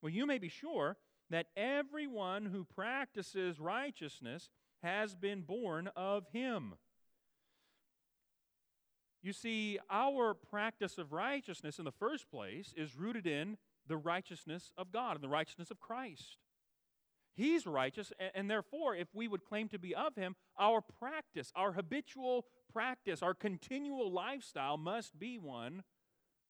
Well, 0.03 0.13
you 0.13 0.27
may 0.27 0.39
be 0.39 0.49
sure 0.49 0.97
that 1.31 1.47
everyone 1.57 2.47
who 2.47 2.65
practices 2.65 3.59
righteousness 3.59 4.51
has 4.83 5.15
been 5.15 5.41
born 5.41 5.89
of 5.97 6.27
him. 6.33 6.75
You 9.23 9.33
see, 9.33 9.79
our 9.91 10.35
practice 10.35 10.99
of 10.99 11.13
righteousness 11.13 11.79
in 11.79 11.85
the 11.85 11.91
first 11.91 12.31
place 12.31 12.73
is 12.77 12.97
rooted 12.97 13.27
in 13.27 13.57
the 13.89 13.97
righteousness 13.97 14.73
of 14.77 14.93
God 14.93 15.17
and 15.17 15.23
the 15.23 15.29
righteousness 15.29 15.71
of 15.71 15.81
Christ. 15.81 16.39
He's 17.35 17.67
righteous, 17.67 18.13
and, 18.19 18.31
and 18.35 18.51
therefore, 18.51 18.95
if 18.95 19.09
we 19.15 19.29
would 19.29 19.45
claim 19.45 19.69
to 19.69 19.79
be 19.79 19.95
of 19.95 20.17
Him, 20.17 20.37
our 20.59 20.81
practice, 20.81 21.53
our 21.55 21.73
habitual 21.73 22.47
practice, 22.73 23.23
our 23.23 23.35
continual 23.35 24.11
lifestyle 24.11 24.77
must 24.79 25.19
be 25.19 25.39
one 25.39 25.83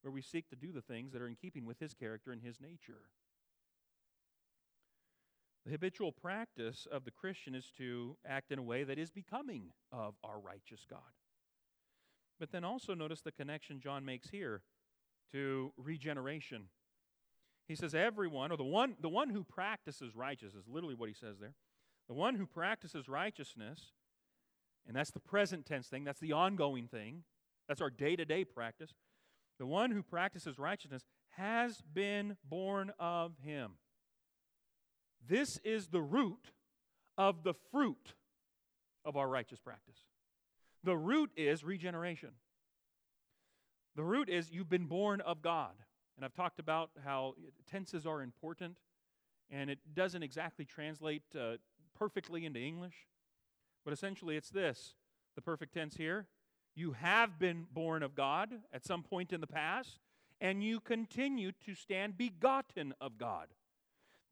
where 0.02 0.12
we 0.12 0.22
seek 0.22 0.48
to 0.50 0.56
do 0.56 0.72
the 0.72 0.80
things 0.80 1.12
that 1.12 1.20
are 1.20 1.26
in 1.26 1.34
keeping 1.34 1.66
with 1.66 1.80
His 1.80 1.92
character 1.92 2.30
and 2.30 2.40
His 2.42 2.60
nature. 2.60 3.10
The 5.64 5.72
habitual 5.72 6.12
practice 6.12 6.86
of 6.90 7.04
the 7.04 7.10
Christian 7.10 7.56
is 7.56 7.72
to 7.78 8.16
act 8.24 8.52
in 8.52 8.60
a 8.60 8.62
way 8.62 8.84
that 8.84 9.00
is 9.00 9.10
becoming 9.10 9.70
of 9.90 10.14
our 10.22 10.38
righteous 10.38 10.86
God. 10.88 11.00
But 12.38 12.52
then 12.52 12.62
also 12.62 12.94
notice 12.94 13.22
the 13.22 13.32
connection 13.32 13.80
John 13.80 14.04
makes 14.04 14.30
here 14.30 14.62
to 15.32 15.72
regeneration. 15.76 16.68
He 17.66 17.74
says, 17.74 17.94
everyone, 17.94 18.52
or 18.52 18.56
the 18.56 18.64
one, 18.64 18.96
the 19.00 19.08
one 19.08 19.30
who 19.30 19.42
practices 19.42 20.14
righteousness, 20.14 20.64
literally 20.68 20.94
what 20.94 21.08
he 21.08 21.14
says 21.14 21.38
there. 21.40 21.54
The 22.08 22.14
one 22.14 22.36
who 22.36 22.46
practices 22.46 23.08
righteousness, 23.08 23.92
and 24.86 24.96
that's 24.96 25.10
the 25.10 25.20
present 25.20 25.66
tense 25.66 25.88
thing, 25.88 26.04
that's 26.04 26.20
the 26.20 26.32
ongoing 26.32 26.86
thing, 26.86 27.24
that's 27.66 27.80
our 27.80 27.90
day 27.90 28.14
to 28.14 28.24
day 28.24 28.44
practice. 28.44 28.94
The 29.58 29.66
one 29.66 29.90
who 29.90 30.02
practices 30.02 30.58
righteousness 30.58 31.04
has 31.30 31.82
been 31.92 32.36
born 32.48 32.92
of 33.00 33.32
him. 33.42 33.72
This 35.28 35.58
is 35.64 35.88
the 35.88 36.00
root 36.00 36.52
of 37.18 37.42
the 37.42 37.54
fruit 37.72 38.14
of 39.04 39.16
our 39.16 39.28
righteous 39.28 39.58
practice. 39.58 39.96
The 40.84 40.96
root 40.96 41.30
is 41.36 41.64
regeneration. 41.64 42.30
The 43.96 44.04
root 44.04 44.28
is 44.28 44.52
you've 44.52 44.68
been 44.68 44.86
born 44.86 45.20
of 45.20 45.42
God. 45.42 45.72
And 46.16 46.24
I've 46.24 46.34
talked 46.34 46.58
about 46.58 46.90
how 47.04 47.34
tenses 47.70 48.06
are 48.06 48.22
important, 48.22 48.78
and 49.50 49.68
it 49.68 49.78
doesn't 49.94 50.22
exactly 50.22 50.64
translate 50.64 51.22
uh, 51.38 51.56
perfectly 51.94 52.46
into 52.46 52.58
English. 52.58 53.06
But 53.84 53.92
essentially, 53.92 54.36
it's 54.36 54.50
this 54.50 54.94
the 55.34 55.42
perfect 55.42 55.74
tense 55.74 55.96
here. 55.96 56.26
You 56.74 56.92
have 56.92 57.38
been 57.38 57.66
born 57.72 58.02
of 58.02 58.14
God 58.14 58.50
at 58.72 58.84
some 58.84 59.02
point 59.02 59.32
in 59.32 59.40
the 59.40 59.46
past, 59.46 59.98
and 60.40 60.62
you 60.62 60.80
continue 60.80 61.52
to 61.64 61.74
stand 61.74 62.16
begotten 62.18 62.94
of 63.00 63.18
God. 63.18 63.48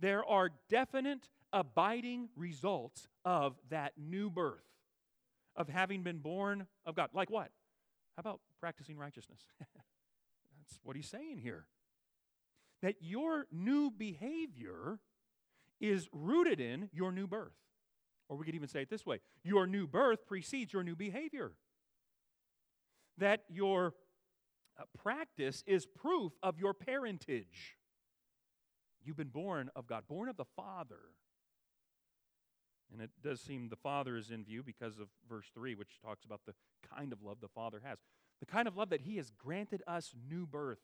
There 0.00 0.25
are 0.25 0.50
definite, 0.69 1.29
abiding 1.53 2.31
results 2.37 3.09
of 3.25 3.57
that 3.71 3.93
new 3.97 4.29
birth, 4.29 4.64
of 5.55 5.69
having 5.69 6.03
been 6.03 6.19
born 6.19 6.67
of 6.85 6.95
God. 6.95 7.11
Like 7.12 7.31
what? 7.31 7.50
How 8.17 8.21
about 8.21 8.41
practicing 8.61 8.99
righteousness? 8.99 9.41
That's 9.59 10.81
what 10.83 10.97
he's 10.97 11.09
saying 11.09 11.38
here. 11.38 11.67
That 12.85 12.97
your 13.00 13.47
new 13.50 13.91
behavior 13.91 14.99
is 15.81 16.07
rooted 16.12 16.61
in 16.61 16.91
your 16.93 17.12
new 17.12 17.26
birth. 17.26 17.55
Or 18.29 18.37
we 18.37 18.45
could 18.45 18.55
even 18.55 18.69
say 18.69 18.83
it 18.83 18.91
this 18.91 19.07
way 19.07 19.21
your 19.43 19.67
new 19.67 19.87
birth 19.87 20.26
precedes 20.26 20.71
your 20.71 20.85
new 20.85 20.95
behavior. 20.95 21.53
That 23.17 23.41
your 23.49 23.95
uh, 24.79 24.83
practice 25.03 25.64
is 25.67 25.87
proof 25.87 26.33
of 26.43 26.59
your 26.59 26.75
parentage. 26.75 27.79
You've 29.03 29.17
been 29.17 29.29
born 29.29 29.71
of 29.75 29.87
God, 29.87 30.05
born 30.07 30.29
of 30.29 30.37
the 30.37 30.45
Father. 30.55 31.00
And 32.93 33.00
it 33.00 33.11
does 33.23 33.41
seem 33.41 33.71
the 33.71 33.76
Father 33.76 34.14
is 34.14 34.31
in 34.31 34.45
view 34.45 34.62
because 34.62 34.99
of 34.99 35.09
verse 35.26 35.47
3, 35.55 35.75
which 35.75 36.03
talks 36.05 36.26
about 36.26 36.43
the 36.45 36.53
kind 36.95 37.14
of 37.14 37.23
love 37.23 37.38
the 37.41 37.49
Father 37.49 37.81
has. 37.83 37.97
The 38.41 38.47
kind 38.47 38.69
of 38.69 38.76
love 38.76 38.91
that 38.91 39.00
He 39.00 39.17
has 39.17 39.31
granted 39.31 39.83
us 39.87 40.14
new 40.29 40.47
birth, 40.47 40.81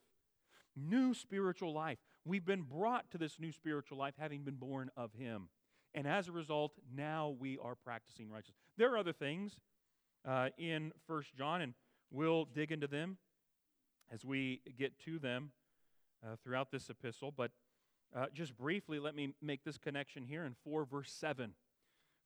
new 0.89 1.15
spiritual 1.15 1.73
life. 1.73 1.99
We've 2.25 2.45
been 2.45 2.63
brought 2.63 3.11
to 3.13 3.19
this 3.19 3.39
new 3.39 3.53
spiritual 3.53 3.99
life 3.99 4.15
having 4.19 4.43
been 4.43 4.57
born 4.57 4.91
of 4.97 5.13
Him. 5.13 5.49
And 5.95 6.07
as 6.07 6.29
a 6.29 6.33
result, 6.33 6.73
now 6.95 7.35
we 7.39 7.59
are 7.59 7.75
practicing 7.75 8.31
righteousness. 8.31 8.57
There 8.77 8.93
are 8.93 8.99
other 8.99 9.13
things 9.13 9.57
uh, 10.27 10.51
in 10.57 10.93
First 11.07 11.35
John, 11.35 11.63
and 11.63 11.75
we'll 12.11 12.45
dig 12.45 12.71
into 12.71 12.87
them 12.87 13.19
as 14.13 14.25
we 14.25 14.61
get 14.79 14.99
to 15.01 15.19
them 15.19 15.51
uh, 16.25 16.37
throughout 16.43 16.71
this 16.71 16.91
epistle. 16.91 17.33
But 17.37 17.51
uh, 18.15 18.27
just 18.33 18.57
briefly, 18.57 18.99
let 18.99 19.15
me 19.15 19.35
make 19.41 19.65
this 19.65 19.79
connection 19.79 20.25
here 20.25 20.45
in 20.45 20.55
4 20.65 20.85
verse 20.85 21.13
7. 21.13 21.55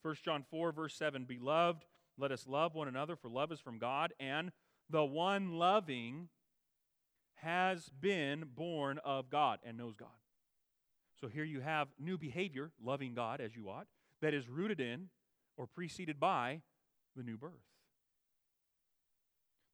1 0.03 0.17
John 0.25 0.45
4 0.51 0.73
verse 0.73 0.95
7 0.95 1.25
Beloved, 1.25 1.85
let 2.19 2.31
us 2.31 2.47
love 2.47 2.75
one 2.75 2.89
another, 2.89 3.17
for 3.17 3.29
love 3.29 3.53
is 3.53 3.61
from 3.61 3.79
God, 3.79 4.13
and 4.21 4.53
the 4.91 5.05
one 5.05 5.55
loving 5.55 6.29
has 7.45 7.91
been 8.01 8.45
born 8.55 8.99
of 9.05 9.31
God 9.31 9.59
and 9.65 9.77
knows 9.77 9.95
God. 9.95 10.09
So 11.21 11.29
here 11.29 11.45
you 11.45 11.61
have 11.61 11.89
new 11.99 12.19
behavior, 12.19 12.71
loving 12.83 13.15
God 13.15 13.41
as 13.41 13.55
you 13.55 13.69
ought, 13.69 13.87
that 14.21 14.35
is 14.35 14.49
rooted 14.49 14.81
in 14.81 15.09
or 15.57 15.67
preceded 15.67 16.19
by 16.19 16.63
the 17.15 17.23
new 17.23 17.37
birth. 17.37 17.53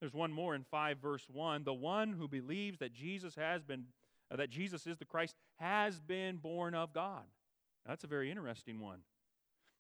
There's 0.01 0.15
one 0.15 0.33
more 0.33 0.55
in 0.55 0.65
5 0.65 0.99
verse 0.99 1.27
1. 1.31 1.65
The 1.65 1.75
one 1.75 2.13
who 2.13 2.27
believes 2.27 2.79
that 2.79 2.93
Jesus 2.93 3.35
has 3.37 3.63
been 3.63 3.87
uh, 4.33 4.37
that 4.37 4.51
Jesus 4.51 4.87
is 4.87 4.97
the 4.99 5.05
Christ 5.05 5.35
has 5.59 6.01
been 6.01 6.37
born 6.37 6.75
of 6.75 6.93
God. 6.93 7.25
That's 7.87 8.05
a 8.05 8.09
very 8.09 8.31
interesting 8.31 8.81
one. 8.81 9.01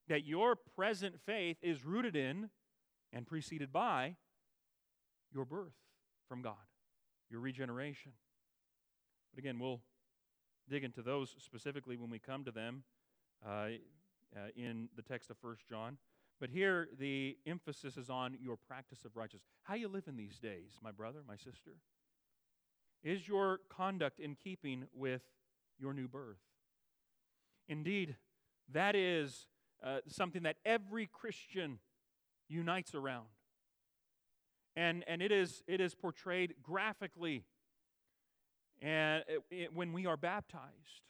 That 0.09 0.25
your 0.25 0.57
present 0.77 1.21
faith 1.25 1.57
is 1.63 1.85
rooted 1.85 2.17
in 2.17 2.51
and 3.13 3.27
preceded 3.27 3.73
by 3.73 4.17
your 5.33 5.45
birth 5.45 5.75
from 6.29 6.43
God, 6.43 6.55
your 7.31 7.41
regeneration. 7.41 8.13
But 9.33 9.39
again, 9.39 9.59
we'll 9.59 9.81
dig 10.69 10.85
into 10.85 11.03
those 11.03 11.35
specifically 11.39 11.97
when 11.97 12.11
we 12.11 12.19
come 12.19 12.45
to 12.45 12.51
them 12.51 12.83
uh, 13.47 13.51
uh, 13.51 13.69
in 14.57 14.89
the 14.97 15.03
text 15.03 15.31
of 15.31 15.37
First 15.39 15.69
John. 15.69 15.99
But 16.41 16.51
here, 16.51 16.89
the 16.99 17.37
emphasis 17.47 17.97
is 17.97 18.09
on 18.09 18.37
your 18.41 18.57
practice 18.57 19.05
of 19.05 19.17
righteousness. 19.17 19.43
How 19.63 19.75
you 19.75 19.89
live 19.89 20.09
in 20.09 20.17
these 20.17 20.39
days, 20.39 20.79
my 20.83 20.91
brother, 20.91 21.21
my 21.27 21.37
sister? 21.37 21.73
Is 23.03 23.29
your 23.29 23.61
conduct 23.69 24.21
in 24.21 24.35
keeping 24.35 24.85
with 24.95 25.23
your 25.79 25.93
new 25.93 26.09
birth? 26.09 26.39
Indeed, 27.69 28.17
that 28.73 28.97
is 28.97 29.47
uh, 29.85 29.99
something 30.07 30.43
that 30.43 30.57
every 30.65 31.07
Christian 31.07 31.79
unites 32.49 32.95
around. 32.95 33.27
And, 34.81 35.05
and 35.07 35.21
it, 35.21 35.31
is, 35.31 35.63
it 35.67 35.79
is 35.79 35.95
portrayed 35.95 36.55
graphically 36.63 37.45
and 38.81 39.23
it, 39.29 39.43
it, 39.51 39.75
when 39.75 39.93
we 39.93 40.07
are 40.07 40.17
baptized. 40.17 41.03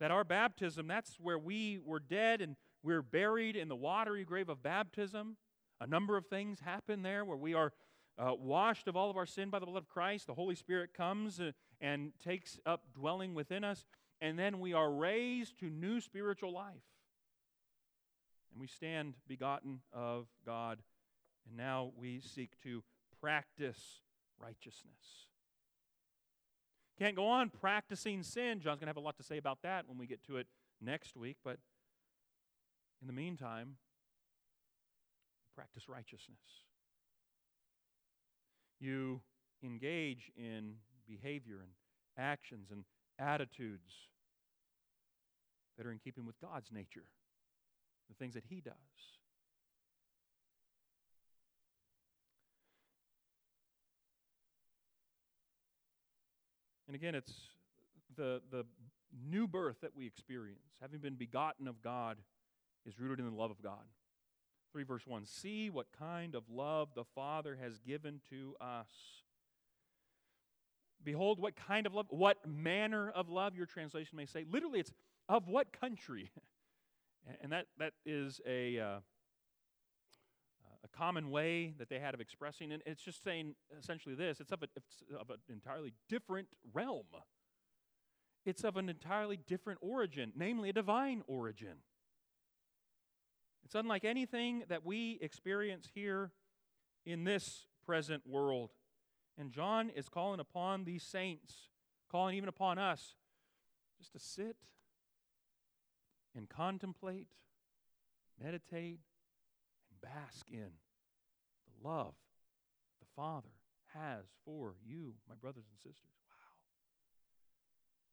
That 0.00 0.10
our 0.10 0.24
baptism, 0.24 0.86
that's 0.88 1.20
where 1.20 1.38
we 1.38 1.78
were 1.84 2.00
dead 2.00 2.40
and 2.40 2.56
we're 2.82 3.02
buried 3.02 3.54
in 3.54 3.68
the 3.68 3.76
watery 3.76 4.24
grave 4.24 4.48
of 4.48 4.62
baptism. 4.62 5.36
A 5.78 5.86
number 5.86 6.16
of 6.16 6.24
things 6.24 6.60
happen 6.60 7.02
there 7.02 7.22
where 7.22 7.36
we 7.36 7.52
are 7.52 7.74
uh, 8.16 8.32
washed 8.32 8.88
of 8.88 8.96
all 8.96 9.10
of 9.10 9.18
our 9.18 9.26
sin 9.26 9.50
by 9.50 9.58
the 9.58 9.66
blood 9.66 9.76
of 9.76 9.88
Christ. 9.90 10.26
The 10.26 10.32
Holy 10.32 10.54
Spirit 10.54 10.94
comes 10.94 11.38
uh, 11.38 11.52
and 11.82 12.12
takes 12.24 12.58
up 12.64 12.84
dwelling 12.94 13.34
within 13.34 13.62
us. 13.62 13.84
And 14.22 14.38
then 14.38 14.58
we 14.58 14.72
are 14.72 14.90
raised 14.90 15.58
to 15.58 15.66
new 15.66 16.00
spiritual 16.00 16.54
life. 16.54 16.86
And 18.52 18.58
we 18.58 18.68
stand 18.68 19.16
begotten 19.28 19.80
of 19.92 20.28
God. 20.46 20.78
And 21.46 21.56
now 21.56 21.92
we 21.96 22.20
seek 22.20 22.60
to 22.62 22.82
practice 23.20 24.00
righteousness. 24.40 25.26
Can't 26.98 27.14
go 27.14 27.26
on 27.26 27.50
practicing 27.50 28.22
sin. 28.22 28.60
John's 28.60 28.80
going 28.80 28.86
to 28.86 28.90
have 28.90 28.96
a 28.96 29.00
lot 29.00 29.16
to 29.18 29.22
say 29.22 29.36
about 29.36 29.58
that 29.62 29.86
when 29.86 29.98
we 29.98 30.06
get 30.06 30.24
to 30.24 30.38
it 30.38 30.46
next 30.80 31.16
week. 31.16 31.36
But 31.44 31.58
in 33.00 33.06
the 33.06 33.12
meantime, 33.12 33.76
practice 35.54 35.88
righteousness. 35.88 36.64
You 38.80 39.20
engage 39.62 40.30
in 40.36 40.74
behavior 41.06 41.60
and 41.62 41.70
actions 42.18 42.70
and 42.70 42.84
attitudes 43.18 44.08
that 45.76 45.86
are 45.86 45.92
in 45.92 45.98
keeping 45.98 46.26
with 46.26 46.40
God's 46.40 46.72
nature, 46.72 47.04
the 48.08 48.14
things 48.14 48.34
that 48.34 48.44
He 48.48 48.60
does. 48.60 49.15
And 56.86 56.94
again, 56.94 57.14
it's 57.14 57.32
the, 58.16 58.40
the 58.50 58.64
new 59.28 59.46
birth 59.46 59.80
that 59.82 59.96
we 59.96 60.06
experience, 60.06 60.60
having 60.80 61.00
been 61.00 61.14
begotten 61.14 61.68
of 61.68 61.82
God, 61.82 62.18
is 62.86 62.98
rooted 62.98 63.20
in 63.20 63.30
the 63.30 63.36
love 63.36 63.50
of 63.50 63.62
God. 63.62 63.84
3 64.72 64.84
verse 64.84 65.06
1 65.06 65.26
See 65.26 65.70
what 65.70 65.86
kind 65.98 66.34
of 66.34 66.44
love 66.50 66.88
the 66.94 67.04
Father 67.14 67.58
has 67.60 67.78
given 67.78 68.20
to 68.30 68.54
us. 68.60 68.88
Behold, 71.02 71.38
what 71.38 71.54
kind 71.56 71.86
of 71.86 71.94
love, 71.94 72.06
what 72.10 72.38
manner 72.46 73.10
of 73.10 73.28
love, 73.28 73.54
your 73.54 73.66
translation 73.66 74.16
may 74.16 74.26
say. 74.26 74.44
Literally, 74.50 74.80
it's 74.80 74.92
of 75.28 75.48
what 75.48 75.78
country. 75.78 76.30
and 77.42 77.52
that, 77.52 77.66
that 77.78 77.92
is 78.04 78.40
a, 78.46 78.78
uh, 78.78 78.98
a 80.86 80.96
common 80.96 81.30
way 81.30 81.74
that 81.78 81.88
they 81.88 81.98
had 81.98 82.14
of 82.14 82.20
expressing 82.20 82.70
it. 82.70 82.82
It's 82.86 83.02
just 83.02 83.24
saying 83.24 83.54
essentially 83.78 84.14
this 84.14 84.40
it's 84.40 84.52
of, 84.52 84.62
a, 84.62 84.66
it's 84.76 85.02
of 85.18 85.30
an 85.30 85.38
entirely 85.48 85.92
different 86.08 86.48
realm. 86.72 87.06
It's 88.44 88.62
of 88.62 88.76
an 88.76 88.88
entirely 88.88 89.36
different 89.36 89.80
origin, 89.82 90.32
namely 90.36 90.68
a 90.68 90.72
divine 90.72 91.22
origin. 91.26 91.78
It's 93.64 93.74
unlike 93.74 94.04
anything 94.04 94.62
that 94.68 94.84
we 94.84 95.18
experience 95.20 95.88
here 95.92 96.30
in 97.04 97.24
this 97.24 97.66
present 97.84 98.22
world. 98.24 98.70
And 99.36 99.50
John 99.50 99.90
is 99.90 100.08
calling 100.08 100.38
upon 100.38 100.84
these 100.84 101.02
saints, 101.02 101.70
calling 102.10 102.36
even 102.36 102.48
upon 102.48 102.78
us, 102.78 103.16
just 103.98 104.12
to 104.12 104.20
sit 104.20 104.56
and 106.36 106.48
contemplate, 106.48 107.26
meditate, 108.40 109.00
and 109.00 109.15
bask 110.02 110.46
in 110.50 110.68
the 111.66 111.88
love 111.88 112.14
the 113.00 113.06
Father 113.14 113.48
has 113.94 114.24
for 114.44 114.74
you, 114.84 115.14
my 115.28 115.34
brothers 115.40 115.64
and 115.70 115.78
sisters. 115.78 116.10
Wow. 116.30 116.56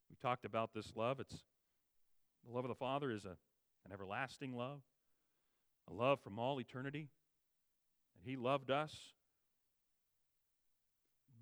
We 0.09 0.15
talked 0.21 0.45
about 0.45 0.73
this 0.73 0.91
love. 0.95 1.19
It's 1.19 1.43
the 2.45 2.53
love 2.53 2.65
of 2.65 2.69
the 2.69 2.75
Father 2.75 3.11
is 3.11 3.25
a, 3.25 3.35
an 3.85 3.91
everlasting 3.91 4.55
love 4.55 4.81
a 5.89 5.93
love 5.93 6.19
from 6.21 6.39
all 6.39 6.59
eternity. 6.59 7.09
And 8.17 8.29
He 8.29 8.35
loved 8.35 8.71
us 8.71 8.95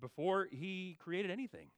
before 0.00 0.48
He 0.50 0.96
created 0.98 1.30
anything. 1.30 1.68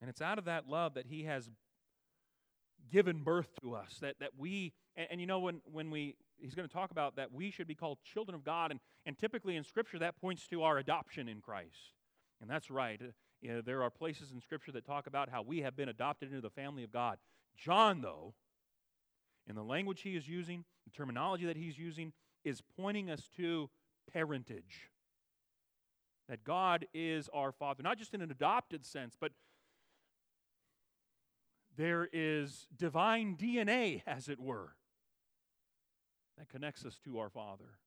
And 0.00 0.08
it's 0.08 0.20
out 0.22 0.38
of 0.38 0.44
that 0.44 0.68
love 0.68 0.94
that 0.94 1.06
He 1.06 1.24
has 1.24 1.48
given 2.90 3.22
birth 3.22 3.48
to 3.62 3.74
us. 3.74 3.98
That, 4.00 4.16
that 4.20 4.30
we, 4.36 4.72
and, 4.96 5.06
and 5.10 5.20
you 5.20 5.26
know, 5.26 5.40
when, 5.40 5.60
when 5.70 5.90
we, 5.90 6.16
He's 6.40 6.54
going 6.54 6.68
to 6.68 6.72
talk 6.72 6.92
about 6.92 7.16
that 7.16 7.32
we 7.32 7.50
should 7.50 7.66
be 7.66 7.74
called 7.74 7.98
children 8.04 8.34
of 8.34 8.44
God. 8.44 8.70
And, 8.70 8.80
and 9.04 9.18
typically 9.18 9.56
in 9.56 9.64
Scripture, 9.64 9.98
that 9.98 10.20
points 10.20 10.46
to 10.48 10.62
our 10.62 10.78
adoption 10.78 11.28
in 11.28 11.40
Christ. 11.40 11.94
And 12.40 12.48
that's 12.48 12.70
right. 12.70 13.00
Uh, 13.02 13.10
you 13.40 13.52
know, 13.52 13.60
there 13.60 13.82
are 13.82 13.90
places 13.90 14.30
in 14.32 14.40
Scripture 14.40 14.70
that 14.72 14.84
talk 14.84 15.06
about 15.06 15.28
how 15.28 15.42
we 15.42 15.62
have 15.62 15.76
been 15.76 15.88
adopted 15.88 16.28
into 16.28 16.40
the 16.40 16.50
family 16.50 16.84
of 16.84 16.92
God. 16.92 17.18
John, 17.56 18.00
though, 18.02 18.34
in 19.48 19.56
the 19.56 19.64
language 19.64 20.02
he 20.02 20.14
is 20.16 20.28
using, 20.28 20.64
the 20.84 20.90
terminology 20.96 21.44
that 21.46 21.56
he's 21.56 21.76
using, 21.78 22.12
is 22.44 22.62
pointing 22.76 23.10
us 23.10 23.28
to 23.36 23.68
parentage. 24.12 24.90
that 26.28 26.44
God 26.44 26.86
is 26.92 27.28
our 27.32 27.52
Father, 27.52 27.82
not 27.82 27.98
just 27.98 28.14
in 28.14 28.20
an 28.20 28.30
adopted 28.30 28.84
sense, 28.84 29.16
but 29.18 29.32
there 31.78 32.08
is 32.12 32.66
divine 32.76 33.36
DNA, 33.36 34.02
as 34.06 34.28
it 34.28 34.40
were, 34.40 34.74
that 36.36 36.48
connects 36.48 36.84
us 36.84 36.98
to 37.04 37.20
our 37.20 37.30
Father. 37.30 37.78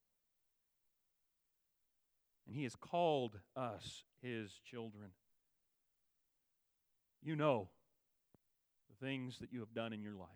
And 2.48 2.56
He 2.56 2.64
has 2.64 2.76
called 2.76 3.38
us 3.56 4.06
His 4.24 4.60
children. 4.64 5.10
You 7.22 7.36
know 7.36 7.68
the 8.90 9.06
things 9.06 9.40
that 9.40 9.52
you 9.52 9.60
have 9.60 9.74
done 9.74 9.92
in 9.92 10.02
your 10.02 10.16
life. 10.16 10.30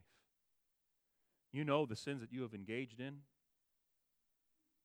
You 1.53 1.63
know 1.63 1.85
the 1.85 1.95
sins 1.95 2.19
that 2.19 2.33
you 2.33 2.41
have 2.41 2.53
engaged 2.53 2.99
in. 2.99 3.19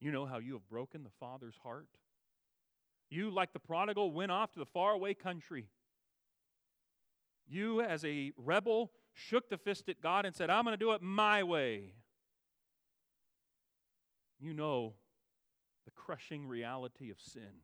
You 0.01 0.13
know 0.13 0.27
how 0.27 0.39
you 0.39 0.53
have 0.53 0.69
broken 0.69 1.03
the 1.03 1.11
Father's 1.19 1.59
heart. 1.65 1.89
You, 3.11 3.31
like 3.31 3.53
the 3.53 3.59
prodigal, 3.59 4.13
went 4.13 4.31
off 4.31 4.53
to 4.53 4.61
the 4.61 4.67
faraway 4.67 5.15
country. 5.15 5.67
You, 7.51 7.81
as 7.81 8.05
a 8.05 8.33
rebel, 8.37 8.93
shook 9.13 9.51
the 9.51 9.59
fist 9.59 9.89
at 9.89 10.01
God 10.01 10.25
and 10.25 10.35
said, 10.35 10.51
I'm 10.51 10.65
going 10.65 10.73
to 10.73 10.83
do 10.83 10.93
it 10.93 11.03
my 11.03 11.43
way. 11.43 11.95
You 14.39 14.55
know 14.55 14.95
the 15.85 15.91
crushing 15.91 16.47
reality 16.47 17.11
of 17.11 17.21
sin. 17.21 17.63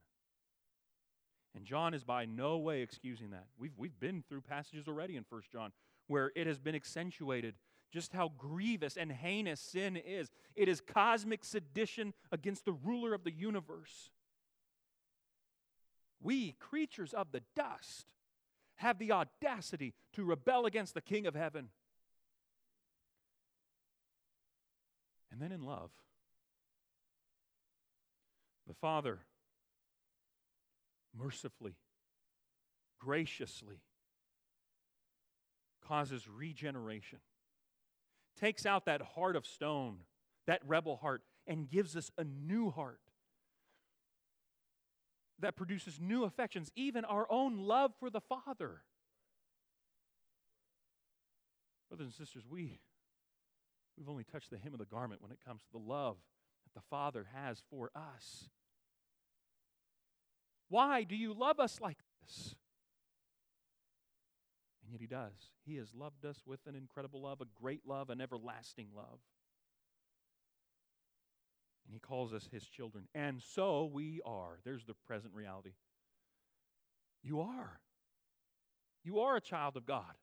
And 1.55 1.65
John 1.65 1.95
is 1.95 2.05
by 2.05 2.27
no 2.27 2.59
way 2.59 2.83
excusing 2.83 3.31
that. 3.31 3.47
We've, 3.59 3.73
we've 3.77 3.99
been 3.99 4.25
through 4.29 4.43
passages 4.43 4.89
already 4.89 5.17
in 5.17 5.25
1 5.29 5.43
John 5.51 5.73
where 6.09 6.33
it 6.35 6.47
has 6.47 6.59
been 6.59 6.75
accentuated 6.75 7.55
just 7.93 8.13
how 8.13 8.33
grievous 8.37 8.97
and 8.97 9.11
heinous 9.11 9.61
sin 9.61 9.97
is. 9.97 10.31
It 10.55 10.69
is 10.69 10.81
cosmic 10.81 11.45
sedition 11.45 12.13
against 12.31 12.65
the 12.65 12.73
ruler 12.73 13.15
of 13.15 13.25
the 13.25 13.33
universe. 13.33 14.11
We, 16.21 16.53
creatures 16.59 17.15
of 17.15 17.33
the 17.33 17.43
dust, 17.55 18.07
have 18.77 18.99
the 18.99 19.13
audacity 19.13 19.95
to 20.15 20.25
rebel 20.25 20.67
against 20.67 20.95
the 20.95 21.01
King 21.01 21.27
of 21.27 21.35
heaven. 21.35 21.69
And 25.31 25.41
then 25.41 25.53
in 25.53 25.63
love, 25.63 25.91
the 28.67 28.75
Father 28.75 29.21
mercifully, 31.15 31.75
graciously 32.99 33.81
causes 35.87 36.29
regeneration, 36.29 37.21
takes 38.39 38.67
out 38.67 38.87
that 38.87 39.01
heart 39.03 39.37
of 39.37 39.47
stone, 39.47 39.99
that 40.47 40.61
rebel 40.67 40.97
heart, 40.97 41.23
and 41.47 41.71
gives 41.71 41.97
us 41.97 42.11
a 42.19 42.25
new 42.25 42.71
heart 42.71 43.01
that 45.41 45.57
produces 45.57 46.01
new 46.01 46.25
affections, 46.25 46.71
even 46.77 47.05
our 47.05 47.27
own 47.31 47.59
love 47.59 47.93
for 47.99 48.11
the 48.11 48.21
Father. 48.21 48.83
Brothers 51.89 52.07
and 52.07 52.15
sisters, 52.15 52.45
we, 52.49 52.81
we've 53.97 54.09
only 54.09 54.25
touched 54.25 54.51
the 54.51 54.59
hem 54.59 54.73
of 54.73 54.79
the 54.79 54.87
garment 54.87 55.23
when 55.23 55.31
it 55.31 55.39
comes 55.47 55.63
to 55.63 55.73
the 55.73 55.79
love 55.79 56.17
that 56.65 56.75
the 56.75 56.87
Father 56.91 57.27
has 57.35 57.63
for 57.71 57.91
us. 57.95 58.49
Why 60.69 61.05
do 61.05 61.15
you 61.15 61.33
love 61.33 61.61
us 61.61 61.81
like 61.81 61.99
this? 62.23 62.57
And 64.83 64.91
yet 64.91 65.01
He 65.01 65.07
does. 65.07 65.51
He 65.65 65.77
has 65.77 65.95
loved 65.95 66.25
us 66.25 66.43
with 66.47 66.61
an 66.67 66.75
incredible 66.75 67.23
love, 67.23 67.41
a 67.41 67.47
great 67.61 67.83
love, 67.87 68.11
an 68.11 68.21
everlasting 68.21 68.89
love. 68.97 69.21
And 71.87 71.95
He 71.95 72.01
calls 72.01 72.33
us 72.33 72.49
His 72.53 72.65
children. 72.65 73.05
And 73.15 73.41
so 73.43 73.91
we 73.93 74.21
are. 74.27 74.59
There's 74.65 74.85
the 74.85 74.95
present 75.07 75.35
reality. 75.35 75.73
You 77.23 77.41
are. 77.41 77.81
You 79.05 79.21
are 79.21 79.37
a 79.37 79.41
child 79.41 79.77
of 79.77 79.87
God. 79.87 80.15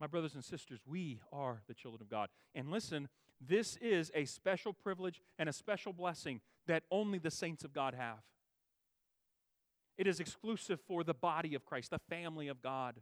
My 0.00 0.06
brothers 0.06 0.34
and 0.34 0.44
sisters, 0.44 0.80
we 0.86 1.20
are 1.32 1.62
the 1.68 1.74
children 1.74 2.02
of 2.02 2.10
God. 2.10 2.28
And 2.54 2.70
listen, 2.70 3.08
this 3.40 3.76
is 3.80 4.10
a 4.14 4.24
special 4.24 4.72
privilege 4.72 5.20
and 5.38 5.48
a 5.48 5.52
special 5.52 5.92
blessing 5.92 6.40
that 6.66 6.82
only 6.90 7.18
the 7.18 7.30
saints 7.30 7.64
of 7.64 7.72
God 7.72 7.94
have. 7.94 8.18
It 9.96 10.06
is 10.06 10.20
exclusive 10.20 10.80
for 10.86 11.04
the 11.04 11.14
body 11.14 11.54
of 11.54 11.64
Christ, 11.64 11.90
the 11.90 12.00
family 12.10 12.48
of 12.48 12.60
God. 12.60 12.96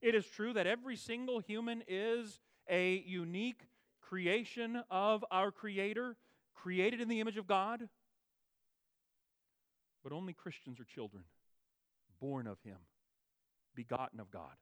It 0.00 0.14
is 0.14 0.26
true 0.26 0.52
that 0.52 0.66
every 0.66 0.96
single 0.96 1.40
human 1.40 1.82
is 1.88 2.40
a 2.68 3.02
unique 3.06 3.62
creation 4.08 4.82
of 4.90 5.24
our 5.30 5.50
Creator, 5.50 6.16
created 6.54 7.00
in 7.00 7.08
the 7.08 7.20
image 7.20 7.36
of 7.36 7.46
God. 7.46 7.88
But 10.02 10.12
only 10.12 10.32
Christians 10.32 10.80
are 10.80 10.84
children, 10.84 11.24
born 12.20 12.46
of 12.46 12.58
Him, 12.64 12.78
begotten 13.74 14.20
of 14.20 14.30
God. 14.30 14.56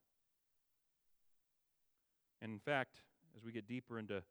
And 2.43 2.53
in 2.53 2.59
fact, 2.59 2.97
as 3.37 3.45
we 3.45 3.53
get 3.53 3.69
deeper 3.69 3.99
into 3.99 4.23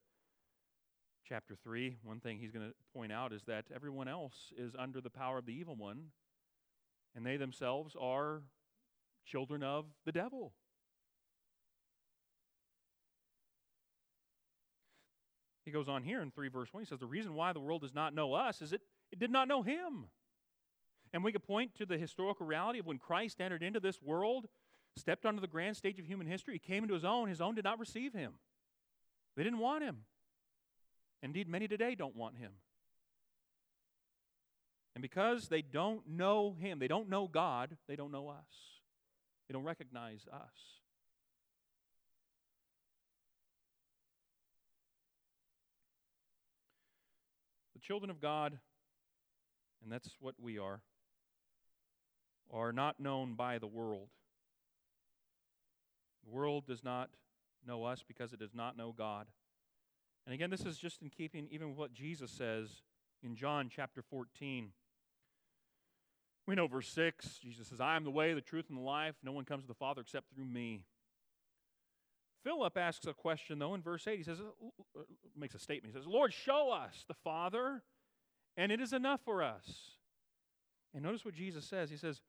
chapter 1.27 1.55
3, 1.63 1.97
one 2.03 2.19
thing 2.19 2.37
he's 2.37 2.51
going 2.51 2.67
to 2.67 2.75
point 2.93 3.11
out 3.11 3.33
is 3.33 3.41
that 3.47 3.65
everyone 3.73 4.07
else 4.07 4.53
is 4.57 4.73
under 4.77 5.01
the 5.01 5.09
power 5.09 5.37
of 5.37 5.45
the 5.45 5.53
evil 5.53 5.75
one 5.75 6.11
and 7.15 7.25
they 7.25 7.37
themselves 7.37 7.95
are 7.99 8.43
children 9.25 9.63
of 9.63 9.85
the 10.05 10.11
devil. 10.11 10.53
He 15.65 15.71
goes 15.71 15.89
on 15.89 16.03
here 16.03 16.21
in 16.21 16.31
3 16.31 16.47
verse 16.49 16.71
1. 16.71 16.83
He 16.83 16.87
says, 16.87 16.99
The 16.99 17.05
reason 17.05 17.33
why 17.33 17.53
the 17.53 17.59
world 17.59 17.81
does 17.81 17.93
not 17.93 18.13
know 18.13 18.33
us 18.33 18.61
is 18.61 18.71
it, 18.71 18.81
it 19.11 19.19
did 19.19 19.31
not 19.31 19.47
know 19.47 19.63
him. 19.63 20.05
And 21.11 21.23
we 21.23 21.31
could 21.31 21.43
point 21.43 21.75
to 21.75 21.85
the 21.85 21.97
historical 21.97 22.45
reality 22.45 22.79
of 22.79 22.85
when 22.85 22.99
Christ 22.99 23.41
entered 23.41 23.63
into 23.63 23.79
this 23.79 24.01
world, 24.01 24.47
stepped 24.95 25.25
onto 25.25 25.41
the 25.41 25.47
grand 25.47 25.77
stage 25.77 25.99
of 25.99 26.05
human 26.05 26.27
history. 26.27 26.53
He 26.53 26.59
came 26.59 26.83
into 26.83 26.93
his 26.93 27.05
own. 27.05 27.29
His 27.29 27.41
own 27.41 27.55
did 27.55 27.63
not 27.63 27.79
receive 27.79 28.13
him, 28.13 28.33
they 29.35 29.43
didn't 29.43 29.59
want 29.59 29.83
him. 29.83 29.97
Indeed, 31.23 31.47
many 31.47 31.67
today 31.67 31.95
don't 31.95 32.15
want 32.15 32.37
him. 32.37 32.51
And 34.95 35.01
because 35.01 35.49
they 35.49 35.61
don't 35.61 36.07
know 36.07 36.55
Him, 36.57 36.79
they 36.79 36.87
don't 36.87 37.09
know 37.09 37.27
God, 37.27 37.77
they 37.87 37.97
don't 37.97 38.11
know 38.11 38.29
us. 38.29 38.45
They 39.47 39.53
don't 39.53 39.65
recognize 39.65 40.25
us. 40.31 40.81
Children 47.85 48.09
of 48.09 48.19
God, 48.19 48.57
and 49.83 49.91
that's 49.91 50.09
what 50.19 50.35
we 50.41 50.57
are, 50.57 50.81
are 52.51 52.73
not 52.73 52.99
known 52.99 53.35
by 53.35 53.59
the 53.59 53.67
world. 53.67 54.07
The 56.23 56.35
world 56.35 56.65
does 56.65 56.83
not 56.83 57.09
know 57.65 57.83
us 57.83 58.03
because 58.07 58.33
it 58.33 58.39
does 58.39 58.55
not 58.55 58.75
know 58.75 58.93
God. 58.97 59.27
And 60.25 60.33
again, 60.33 60.49
this 60.49 60.65
is 60.65 60.77
just 60.77 61.03
in 61.03 61.09
keeping 61.09 61.47
even 61.51 61.69
with 61.69 61.77
what 61.77 61.93
Jesus 61.93 62.31
says 62.31 62.69
in 63.21 63.35
John 63.35 63.69
chapter 63.73 64.01
14. 64.01 64.71
We 66.47 66.55
know 66.55 66.67
verse 66.67 66.89
6, 66.89 67.39
Jesus 67.39 67.67
says, 67.67 67.81
I 67.81 67.95
am 67.95 68.03
the 68.03 68.11
way, 68.11 68.33
the 68.33 68.41
truth, 68.41 68.65
and 68.69 68.77
the 68.77 68.83
life. 68.83 69.15
No 69.23 69.31
one 69.31 69.45
comes 69.45 69.63
to 69.63 69.67
the 69.67 69.75
Father 69.75 70.01
except 70.01 70.33
through 70.33 70.45
me. 70.45 70.85
Philip 72.45 72.77
asks 72.77 73.07
a 73.07 73.13
question, 73.13 73.57
though, 73.57 73.73
in 73.73 73.81
verse 73.81 74.07
8. 74.07 74.17
He 74.17 74.23
says, 74.23 74.39
uh, 74.39 74.99
uh, 74.99 75.03
makes 75.35 75.55
a 75.55 75.59
statement. 75.59 75.91
He 75.93 75.99
says, 75.99 76.07
Lord, 76.07 76.31
show 76.31 76.71
us 76.71 77.03
the 77.07 77.15
Father, 77.15 77.81
and 78.55 78.71
it 78.71 78.79
is 78.79 78.93
enough 78.93 79.19
for 79.25 79.41
us. 79.41 79.97
And 80.93 81.03
notice 81.03 81.25
what 81.25 81.33
Jesus 81.33 81.65
says. 81.65 81.89
He 81.89 81.97
says, 81.97 82.21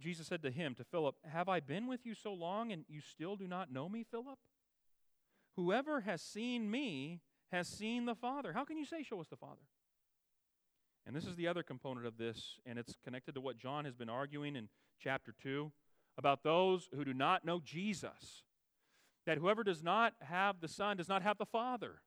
Jesus 0.00 0.26
said 0.26 0.42
to 0.42 0.50
him, 0.50 0.74
to 0.76 0.84
Philip, 0.84 1.16
Have 1.30 1.50
I 1.50 1.60
been 1.60 1.86
with 1.86 2.06
you 2.06 2.14
so 2.14 2.32
long, 2.32 2.72
and 2.72 2.86
you 2.88 3.02
still 3.02 3.36
do 3.36 3.46
not 3.46 3.70
know 3.70 3.86
me, 3.86 4.02
Philip? 4.10 4.38
Whoever 5.56 6.00
has 6.00 6.22
seen 6.22 6.70
me 6.70 7.20
has 7.52 7.68
seen 7.68 8.06
the 8.06 8.14
Father. 8.14 8.54
How 8.54 8.64
can 8.64 8.78
you 8.78 8.86
say, 8.86 9.02
Show 9.02 9.20
us 9.20 9.28
the 9.28 9.36
Father? 9.36 9.60
And 11.06 11.14
this 11.14 11.26
is 11.26 11.36
the 11.36 11.48
other 11.48 11.62
component 11.62 12.06
of 12.06 12.16
this, 12.16 12.58
and 12.64 12.78
it's 12.78 12.96
connected 13.04 13.34
to 13.34 13.42
what 13.42 13.58
John 13.58 13.84
has 13.84 13.94
been 13.94 14.08
arguing 14.08 14.56
in 14.56 14.70
chapter 14.98 15.34
2 15.42 15.70
about 16.16 16.42
those 16.42 16.88
who 16.94 17.04
do 17.04 17.12
not 17.12 17.44
know 17.44 17.60
Jesus. 17.62 18.42
That 19.26 19.38
whoever 19.38 19.64
does 19.64 19.82
not 19.82 20.14
have 20.20 20.60
the 20.60 20.68
Son 20.68 20.96
does 20.96 21.08
not 21.08 21.22
have 21.22 21.38
the 21.38 21.46
Father. 21.46 22.02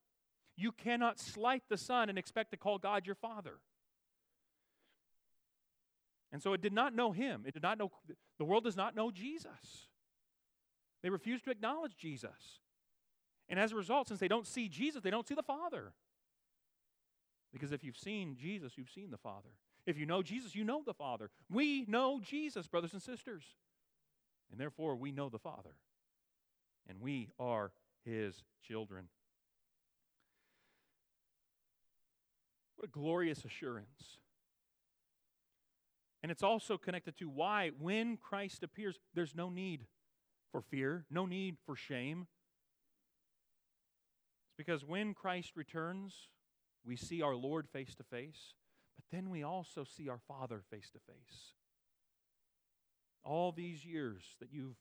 You 0.56 0.72
cannot 0.72 1.20
slight 1.20 1.64
the 1.70 1.78
Son 1.78 2.10
and 2.10 2.18
expect 2.18 2.52
to 2.52 2.58
call 2.58 2.78
God 2.78 3.06
your 3.06 3.16
Father. 3.16 3.60
And 6.32 6.42
so 6.42 6.54
it 6.54 6.62
did 6.62 6.74
not 6.74 6.94
know 6.94 7.12
him. 7.12 7.44
It 7.46 7.54
did 7.54 7.64
not 7.64 7.78
know 7.78 7.92
the 8.38 8.46
world 8.46 8.66
does 8.66 8.76
not 8.76 8.96
know 8.96 9.12
Jesus. 9.12 9.88
They 11.02 11.10
refuse 11.10 11.42
to 11.44 11.52
acknowledge 11.52 11.96
Jesus. 11.98 12.60
And 13.50 13.60
as 13.60 13.72
a 13.72 13.76
result, 13.76 14.10
since 14.10 14.20
they 14.20 14.28
don't 14.28 14.46
see 14.46 14.68
Jesus, 14.68 15.02
they 15.02 15.10
don't 15.10 15.28
see 15.28 15.36
the 15.36 15.44
Father. 15.44 15.94
Because 17.54 17.72
if 17.72 17.84
you've 17.84 17.98
seen 17.98 18.36
Jesus, 18.36 18.74
you've 18.78 18.90
seen 18.90 19.10
the 19.10 19.18
Father. 19.18 19.50
If 19.86 19.98
you 19.98 20.06
know 20.06 20.22
Jesus, 20.22 20.54
you 20.54 20.66
know 20.66 20.82
the 20.86 20.94
Father. 20.94 21.30
We 21.50 21.86
know 21.88 22.20
Jesus, 22.22 22.68
brothers 22.68 22.94
and 22.94 23.02
sisters. 23.02 23.44
And 24.52 24.60
therefore, 24.60 24.96
we 24.96 25.12
know 25.12 25.30
the 25.30 25.40
Father. 25.40 25.76
And 26.88 27.02
we 27.02 27.30
are 27.40 27.72
his 28.06 28.44
children. 28.64 29.10
What 32.76 32.88
a 32.88 32.92
glorious 32.92 33.44
assurance 33.44 34.20
And 36.28 36.32
it's 36.32 36.44
also 36.44 36.78
connected 36.78 37.18
to 37.20 37.30
why, 37.30 37.72
when 37.80 38.18
Christ 38.18 38.64
appears, 38.64 39.00
there's 39.14 39.36
no 39.36 39.50
need 39.50 39.86
for 40.52 40.62
fear, 40.62 41.06
no 41.10 41.26
need 41.26 41.58
for 41.66 41.76
shame. 41.76 42.28
It's 44.48 44.56
because 44.58 44.84
when 44.84 45.14
Christ 45.14 45.54
returns, 45.56 46.28
we 46.86 46.96
see 46.96 47.22
our 47.22 47.36
Lord 47.36 47.68
face 47.70 47.94
to 47.96 48.04
face, 48.04 48.56
but 48.96 49.06
then 49.12 49.30
we 49.30 49.44
also 49.44 49.84
see 49.84 50.10
our 50.10 50.20
Father 50.28 50.62
face 50.70 50.90
to 50.92 51.00
face. 51.00 51.54
All 53.24 53.52
these 53.52 53.86
years 53.86 54.36
that 54.40 54.50
you've 54.52 54.78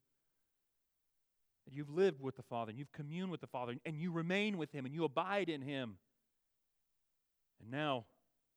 you've 1.74 1.90
lived 1.90 2.20
with 2.20 2.36
the 2.36 2.42
Father 2.42 2.70
and 2.70 2.78
you've 2.78 2.92
communed 2.92 3.30
with 3.30 3.40
the 3.40 3.46
Father 3.46 3.74
and 3.84 3.98
you 3.98 4.12
remain 4.12 4.56
with 4.56 4.72
Him 4.72 4.84
and 4.84 4.94
you 4.94 5.04
abide 5.04 5.48
in 5.48 5.62
Him. 5.62 5.96
And 7.60 7.70
now 7.70 8.04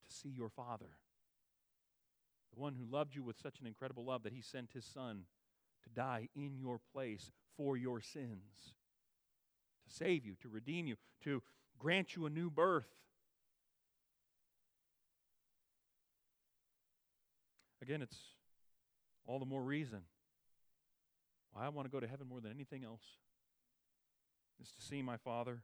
to 0.06 0.14
see 0.14 0.28
your 0.28 0.48
Father, 0.48 0.86
the 2.54 2.60
one 2.60 2.74
who 2.74 2.84
loved 2.90 3.14
you 3.14 3.22
with 3.22 3.36
such 3.38 3.60
an 3.60 3.66
incredible 3.66 4.04
love 4.04 4.22
that 4.22 4.32
He 4.32 4.42
sent 4.42 4.72
His 4.72 4.84
Son 4.84 5.24
to 5.82 5.90
die 5.90 6.28
in 6.36 6.56
your 6.56 6.80
place 6.92 7.30
for 7.56 7.76
your 7.76 8.00
sins, 8.00 8.74
to 9.88 9.94
save 9.94 10.24
you, 10.24 10.34
to 10.42 10.48
redeem 10.48 10.86
you, 10.86 10.96
to 11.24 11.42
grant 11.78 12.14
you 12.14 12.26
a 12.26 12.30
new 12.30 12.50
birth. 12.50 12.88
Again, 17.82 18.02
it's 18.02 18.18
all 19.26 19.38
the 19.38 19.46
more 19.46 19.62
reason 19.62 20.00
why 21.52 21.64
I 21.64 21.68
want 21.68 21.86
to 21.86 21.90
go 21.90 22.00
to 22.00 22.06
heaven 22.06 22.28
more 22.28 22.40
than 22.40 22.52
anything 22.52 22.84
else 22.84 23.02
is 24.60 24.70
to 24.72 24.82
see 24.82 25.02
my 25.02 25.16
Father 25.16 25.62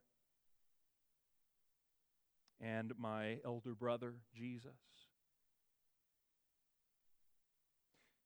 and 2.60 2.92
my 2.98 3.38
elder 3.44 3.74
brother, 3.74 4.14
Jesus. 4.34 4.72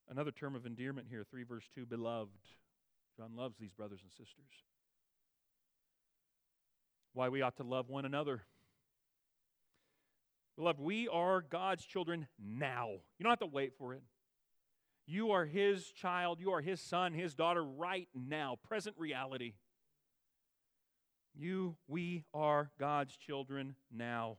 Another 0.08 0.30
term 0.30 0.54
of 0.56 0.66
endearment 0.66 1.06
here, 1.08 1.24
3 1.30 1.44
verse 1.44 1.68
2, 1.74 1.86
beloved. 1.86 2.30
John 3.16 3.36
loves 3.36 3.56
these 3.58 3.72
brothers 3.72 4.00
and 4.02 4.10
sisters. 4.10 4.64
Why 7.12 7.28
we 7.28 7.42
ought 7.42 7.56
to 7.56 7.64
love 7.64 7.88
one 7.88 8.04
another. 8.04 8.42
Beloved, 10.56 10.80
we 10.80 11.08
are 11.08 11.42
God's 11.42 11.84
children 11.84 12.26
now. 12.38 12.90
You 13.18 13.22
don't 13.22 13.30
have 13.30 13.40
to 13.40 13.46
wait 13.46 13.72
for 13.78 13.94
it. 13.94 14.02
You 15.10 15.32
are 15.32 15.44
His 15.44 15.90
child, 15.90 16.38
you 16.38 16.52
are 16.52 16.60
His 16.60 16.80
son, 16.80 17.14
His 17.14 17.34
daughter 17.34 17.64
right 17.64 18.06
now, 18.14 18.58
present 18.62 18.94
reality. 18.96 19.54
You, 21.34 21.74
we 21.88 22.22
are 22.32 22.70
God's 22.78 23.16
children 23.16 23.74
now. 23.90 24.38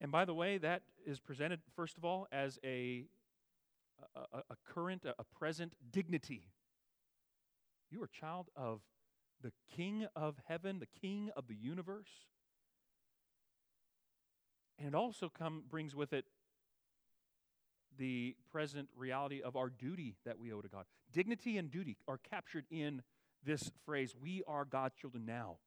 And 0.00 0.12
by 0.12 0.24
the 0.24 0.34
way, 0.34 0.58
that 0.58 0.82
is 1.04 1.18
presented, 1.18 1.58
first 1.74 1.98
of 1.98 2.04
all, 2.04 2.28
as 2.30 2.60
a 2.64 3.06
a, 4.14 4.38
a 4.50 4.56
current, 4.72 5.04
a, 5.04 5.14
a 5.18 5.24
present 5.36 5.72
dignity. 5.90 6.52
You 7.90 8.02
are 8.02 8.04
a 8.04 8.20
child 8.20 8.50
of 8.54 8.82
the 9.42 9.50
King 9.74 10.06
of 10.14 10.36
heaven, 10.46 10.78
the 10.78 11.00
King 11.00 11.30
of 11.36 11.48
the 11.48 11.56
universe. 11.56 12.28
And 14.78 14.86
it 14.86 14.94
also 14.94 15.28
come, 15.28 15.64
brings 15.68 15.96
with 15.96 16.12
it 16.12 16.26
the 17.98 18.36
present 18.50 18.88
reality 18.96 19.42
of 19.42 19.56
our 19.56 19.68
duty 19.68 20.16
that 20.24 20.38
we 20.38 20.52
owe 20.52 20.60
to 20.60 20.68
God. 20.68 20.84
Dignity 21.12 21.58
and 21.58 21.70
duty 21.70 21.96
are 22.06 22.18
captured 22.18 22.66
in 22.70 23.02
this 23.44 23.70
phrase 23.84 24.14
we 24.20 24.42
are 24.46 24.64
God's 24.64 24.94
children 24.96 25.24
now. 25.26 25.58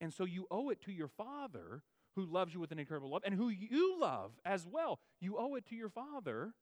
And 0.00 0.12
so 0.12 0.24
you 0.24 0.46
owe 0.50 0.70
it 0.70 0.80
to 0.82 0.92
your 0.92 1.08
Father 1.08 1.82
who 2.16 2.24
loves 2.24 2.52
you 2.54 2.60
with 2.60 2.72
an 2.72 2.78
incredible 2.78 3.10
love 3.10 3.22
and 3.24 3.34
who 3.34 3.48
you 3.48 3.98
love 3.98 4.32
as 4.44 4.66
well. 4.66 4.98
You 5.20 5.36
owe 5.38 5.54
it 5.54 5.66
to 5.66 5.76
your 5.76 5.90
Father 5.90 6.52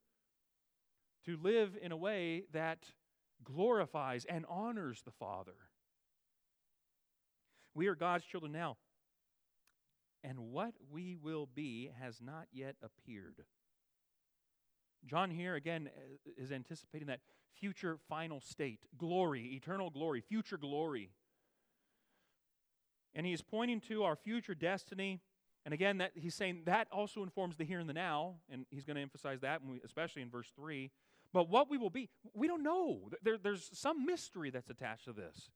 to 1.25 1.37
live 1.37 1.77
in 1.81 1.93
a 1.93 1.97
way 1.97 2.45
that 2.53 2.79
glorifies 3.45 4.25
and 4.25 4.45
honors 4.49 5.03
the 5.05 5.11
Father. 5.11 5.55
We 7.75 7.87
are 7.87 7.95
God's 7.95 8.25
children 8.25 8.53
now, 8.53 8.77
and 10.25 10.39
what 10.39 10.75
we 10.91 11.17
will 11.17 11.47
be 11.47 11.91
has 12.01 12.21
not 12.21 12.47
yet 12.53 12.77
appeared. 12.83 13.45
John 15.07 15.31
here 15.31 15.55
again 15.55 15.89
uh, 15.95 16.31
is 16.37 16.53
anticipating 16.53 17.09
that 17.09 17.21
future 17.59 17.99
final 18.09 18.41
state, 18.41 18.81
glory, 18.97 19.55
eternal 19.55 19.91
glory, 19.91 20.21
future 20.21 20.59
glory. 20.59 21.11
And 23.15 23.27
he 23.27 23.33
is 23.33 23.43
pointing 23.43 23.81
to 23.83 24.05
our 24.05 24.17
future 24.17 24.55
destiny. 24.55 25.21
And 25.65 25.75
again, 25.75 25.99
that 25.99 26.13
he's 26.15 26.35
saying 26.35 26.63
that 26.67 26.89
also 26.93 27.23
informs 27.23 27.57
the 27.57 27.65
here 27.65 27.81
and 27.81 27.89
the 27.89 27.95
now, 27.95 28.37
and 28.51 28.65
he's 28.71 28.85
going 28.85 28.97
to 28.97 29.03
emphasize 29.03 29.41
that, 29.41 29.61
especially 29.85 30.23
in 30.23 30.31
verse 30.31 30.51
3. 30.55 30.91
But 31.33 31.49
what 31.49 31.69
we 31.69 31.77
will 31.77 31.91
be, 31.91 32.09
we 32.33 32.47
don't 32.47 32.63
know. 32.63 33.11
There, 33.23 33.37
there's 33.37 33.69
some 33.73 34.07
mystery 34.07 34.51
that's 34.51 34.71
attached 34.71 35.05
to 35.07 35.13
this. 35.13 35.51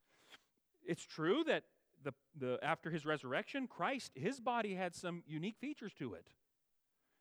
It's 0.85 1.05
true 1.05 1.45
that 1.45 1.65
the, 2.03 2.13
the, 2.37 2.59
after 2.63 2.91
his 2.91 3.07
resurrection, 3.07 3.67
Christ, 3.67 4.13
his 4.15 4.41
body 4.41 4.75
had 4.75 4.95
some 4.95 5.23
unique 5.27 5.57
features 5.61 5.93
to 5.99 6.15
it. 6.15 6.27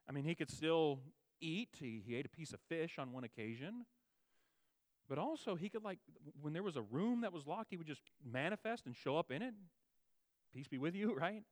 I 0.10 0.12
mean, 0.12 0.24
he 0.24 0.36
could 0.36 0.50
still 0.50 1.00
eat, 1.42 1.70
he, 1.80 2.02
he 2.06 2.16
ate 2.16 2.26
a 2.26 2.30
piece 2.30 2.54
of 2.54 2.60
fish 2.70 2.98
on 2.98 3.12
one 3.12 3.24
occasion. 3.24 3.86
But 5.10 5.18
also, 5.18 5.56
he 5.56 5.68
could, 5.68 5.84
like, 5.84 6.00
when 6.42 6.54
there 6.54 6.64
was 6.64 6.78
a 6.78 6.82
room 6.82 7.22
that 7.22 7.34
was 7.34 7.46
locked, 7.46 7.72
he 7.72 7.78
would 7.78 7.88
just 7.88 8.02
manifest 8.24 8.86
and 8.86 8.96
show 8.96 9.18
up 9.18 9.32
in 9.32 9.42
it. 9.42 9.54
Peace 10.54 10.68
be 10.68 10.78
with 10.78 10.96
you, 10.96 11.14
right? 11.20 11.44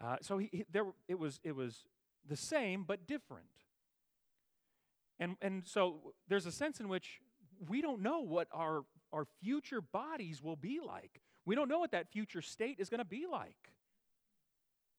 Uh, 0.00 0.16
so 0.20 0.38
he, 0.38 0.48
he, 0.52 0.64
there, 0.70 0.84
it, 1.08 1.18
was, 1.18 1.40
it 1.42 1.56
was 1.56 1.84
the 2.28 2.36
same 2.36 2.84
but 2.86 3.06
different. 3.06 3.46
And, 5.18 5.36
and 5.42 5.66
so 5.66 6.14
there's 6.28 6.46
a 6.46 6.52
sense 6.52 6.78
in 6.78 6.88
which 6.88 7.20
we 7.68 7.82
don't 7.82 8.00
know 8.00 8.20
what 8.20 8.46
our, 8.52 8.84
our 9.12 9.26
future 9.42 9.80
bodies 9.80 10.42
will 10.42 10.56
be 10.56 10.78
like. 10.84 11.20
We 11.44 11.54
don't 11.54 11.68
know 11.68 11.78
what 11.78 11.90
that 11.92 12.12
future 12.12 12.42
state 12.42 12.76
is 12.78 12.88
going 12.88 12.98
to 12.98 13.04
be 13.04 13.26
like. 13.30 13.72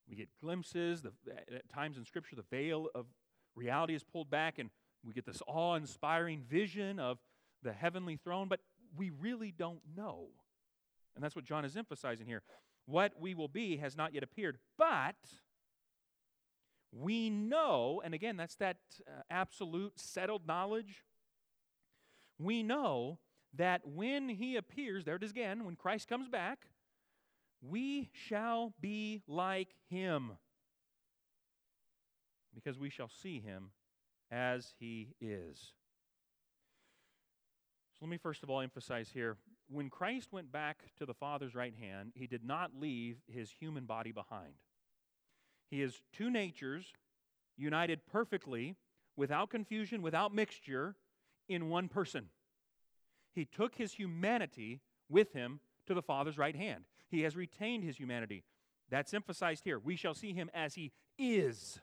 We 0.10 0.16
get 0.16 0.30
glimpses, 0.42 1.02
the, 1.04 1.12
at 1.56 1.70
times 1.70 1.98
in 1.98 2.04
Scripture, 2.04 2.36
the 2.36 2.44
veil 2.50 2.88
of 2.96 3.06
reality 3.60 3.94
is 3.94 4.04
pulled 4.04 4.30
back, 4.30 4.58
and 4.58 4.70
we 5.06 5.14
get 5.14 5.26
this 5.26 5.42
awe 5.46 5.76
inspiring 5.76 6.42
vision 6.50 7.00
of 7.00 7.20
the 7.62 7.74
heavenly 7.74 8.18
throne, 8.18 8.48
but 8.48 8.62
we 8.96 9.12
really 9.12 9.52
don't 9.52 9.82
know. 9.96 10.28
And 11.16 11.24
that's 11.24 11.36
what 11.36 11.46
John 11.46 11.66
is 11.66 11.76
emphasizing 11.76 12.26
here. 12.26 12.42
What 12.86 13.14
we 13.20 13.36
will 13.36 13.48
be 13.48 13.78
has 13.78 13.96
not 13.96 14.14
yet 14.14 14.24
appeared, 14.24 14.58
but 14.78 15.16
we 16.92 17.30
know, 17.30 18.02
and 18.04 18.14
again, 18.14 18.38
that's 18.38 18.56
that 18.56 18.78
uh, 19.08 19.22
absolute 19.30 20.00
settled 20.00 20.48
knowledge. 20.48 21.04
We 22.40 22.64
know 22.64 23.20
that 23.56 23.82
when 23.86 24.30
he 24.30 24.56
appears, 24.56 25.06
there 25.06 25.18
it 25.18 25.24
is 25.24 25.32
again, 25.32 25.66
when 25.66 25.76
Christ 25.76 26.08
comes 26.08 26.30
back, 26.30 26.68
we 27.62 28.10
shall 28.14 28.74
be 28.80 29.22
like 29.28 29.76
him 29.90 30.32
because 32.64 32.80
we 32.80 32.90
shall 32.90 33.10
see 33.10 33.40
him 33.40 33.72
as 34.32 34.74
he 34.80 35.10
is. 35.20 35.58
So 37.94 38.06
let 38.06 38.10
me 38.10 38.18
first 38.18 38.44
of 38.44 38.50
all 38.50 38.62
emphasize 38.62 39.10
here 39.14 39.38
when 39.70 39.90
Christ 39.90 40.32
went 40.32 40.52
back 40.52 40.84
to 40.98 41.06
the 41.06 41.14
Father's 41.14 41.56
right 41.56 41.74
hand, 41.80 42.12
he 42.16 42.28
did 42.28 42.44
not 42.44 42.72
leave 42.80 43.18
his 43.28 43.52
human 43.52 43.86
body 43.86 44.12
behind. 44.12 44.54
He 45.70 45.82
is 45.82 46.02
two 46.12 46.30
natures 46.30 46.94
united 47.56 48.06
perfectly, 48.08 48.76
without 49.16 49.50
confusion, 49.50 50.02
without 50.02 50.34
mixture, 50.34 50.96
in 51.48 51.70
one 51.70 51.88
person. 51.88 52.28
He 53.34 53.46
took 53.46 53.76
his 53.76 53.94
humanity 53.94 54.82
with 55.10 55.34
him 55.34 55.60
to 55.86 55.94
the 55.94 56.02
Father's 56.02 56.38
right 56.38 56.56
hand. 56.56 56.86
He 57.10 57.22
has 57.22 57.36
retained 57.36 57.84
his 57.84 57.98
humanity. 57.98 58.44
That's 58.90 59.14
emphasized 59.14 59.64
here. 59.66 59.78
We 59.78 59.96
shall 59.96 60.14
see 60.14 60.34
him 60.34 60.50
as 60.54 60.76
he 60.76 60.92
is. 61.18 61.80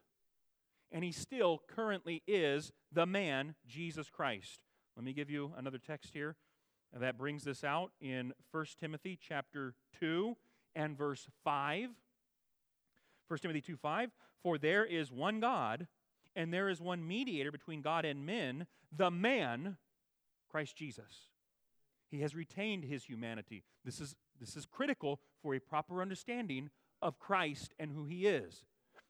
And 0.93 1.05
he 1.05 1.13
still 1.13 1.63
currently 1.67 2.23
is 2.27 2.73
the 2.93 3.07
man, 3.07 3.55
Jesus 3.67 4.09
Christ. 4.09 4.61
Let 4.97 5.05
me 5.05 5.13
give 5.13 5.31
you 5.31 5.53
another 5.57 5.79
text 5.79 6.11
here 6.13 6.37
that 6.93 7.19
brings 7.19 7.45
this 7.45 7.65
out 7.65 7.93
in 8.01 8.33
1 8.51 8.67
Timothy 8.81 9.19
chapter 9.21 9.75
2 10.01 10.37
and 10.75 10.97
verse 10.97 11.29
5. 11.45 11.91
1 13.29 13.39
Timothy 13.41 13.61
2 13.61 13.77
5, 13.77 14.11
for 14.43 14.57
there 14.57 14.85
is 14.85 15.11
one 15.11 15.41
God, 15.41 15.89
and 16.37 16.53
there 16.53 16.69
is 16.69 16.81
one 16.81 17.07
mediator 17.07 17.51
between 17.51 17.83
God 17.83 18.05
and 18.05 18.25
men, 18.25 18.67
the 18.95 19.11
man, 19.11 19.77
Christ 20.49 20.77
Jesus. 20.77 21.29
He 22.09 22.21
has 22.21 22.35
retained 22.35 22.85
his 22.85 23.05
humanity. 23.05 23.65
This 23.85 24.01
is, 24.01 24.15
this 24.41 24.57
is 24.57 24.65
critical 24.65 25.21
for 25.43 25.55
a 25.55 25.59
proper 25.59 26.01
understanding 26.01 26.71
of 27.03 27.19
Christ 27.19 27.75
and 27.79 27.91
who 27.91 28.05
he 28.05 28.27
is. 28.27 28.65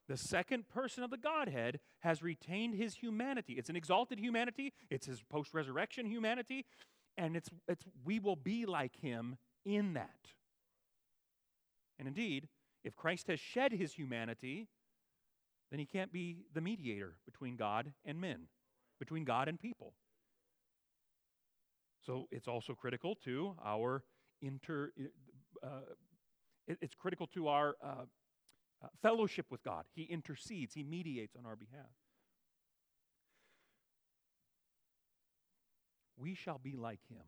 The 0.08 0.16
second 0.16 0.68
person 0.68 1.02
of 1.02 1.10
the 1.10 1.16
Godhead 1.16 1.80
has 2.00 2.22
retained 2.22 2.74
his 2.74 2.94
humanity. 2.94 3.54
It's 3.54 3.68
an 3.68 3.76
exalted 3.76 4.20
humanity, 4.20 4.72
it's 4.88 5.06
his 5.06 5.22
post 5.22 5.52
resurrection 5.52 6.06
humanity, 6.06 6.64
and 7.16 7.36
it's, 7.36 7.48
it's, 7.66 7.84
we 8.04 8.20
will 8.20 8.36
be 8.36 8.66
like 8.66 8.96
him 9.00 9.36
in 9.64 9.94
that. 9.94 10.28
And 11.98 12.06
indeed, 12.06 12.48
if 12.84 12.94
Christ 12.94 13.26
has 13.28 13.40
shed 13.40 13.72
his 13.72 13.94
humanity, 13.94 14.68
then 15.70 15.80
he 15.80 15.86
can't 15.86 16.12
be 16.12 16.44
the 16.54 16.60
mediator 16.60 17.16
between 17.24 17.56
God 17.56 17.92
and 18.04 18.20
men, 18.20 18.42
between 19.00 19.24
God 19.24 19.48
and 19.48 19.58
people. 19.58 19.94
So 22.04 22.28
it's 22.30 22.46
also 22.46 22.74
critical 22.74 23.16
to 23.24 23.56
our 23.64 24.04
inter. 24.40 24.92
Uh, 25.62 25.80
it, 26.68 26.78
it's 26.80 26.94
critical 26.94 27.26
to 27.28 27.48
our 27.48 27.74
uh, 27.82 28.04
fellowship 29.02 29.46
with 29.50 29.62
God. 29.62 29.84
He 29.94 30.02
intercedes, 30.02 30.74
He 30.74 30.82
mediates 30.82 31.36
on 31.36 31.46
our 31.46 31.56
behalf. 31.56 31.90
We 36.16 36.34
shall 36.34 36.58
be 36.58 36.76
like 36.76 37.00
Him. 37.08 37.24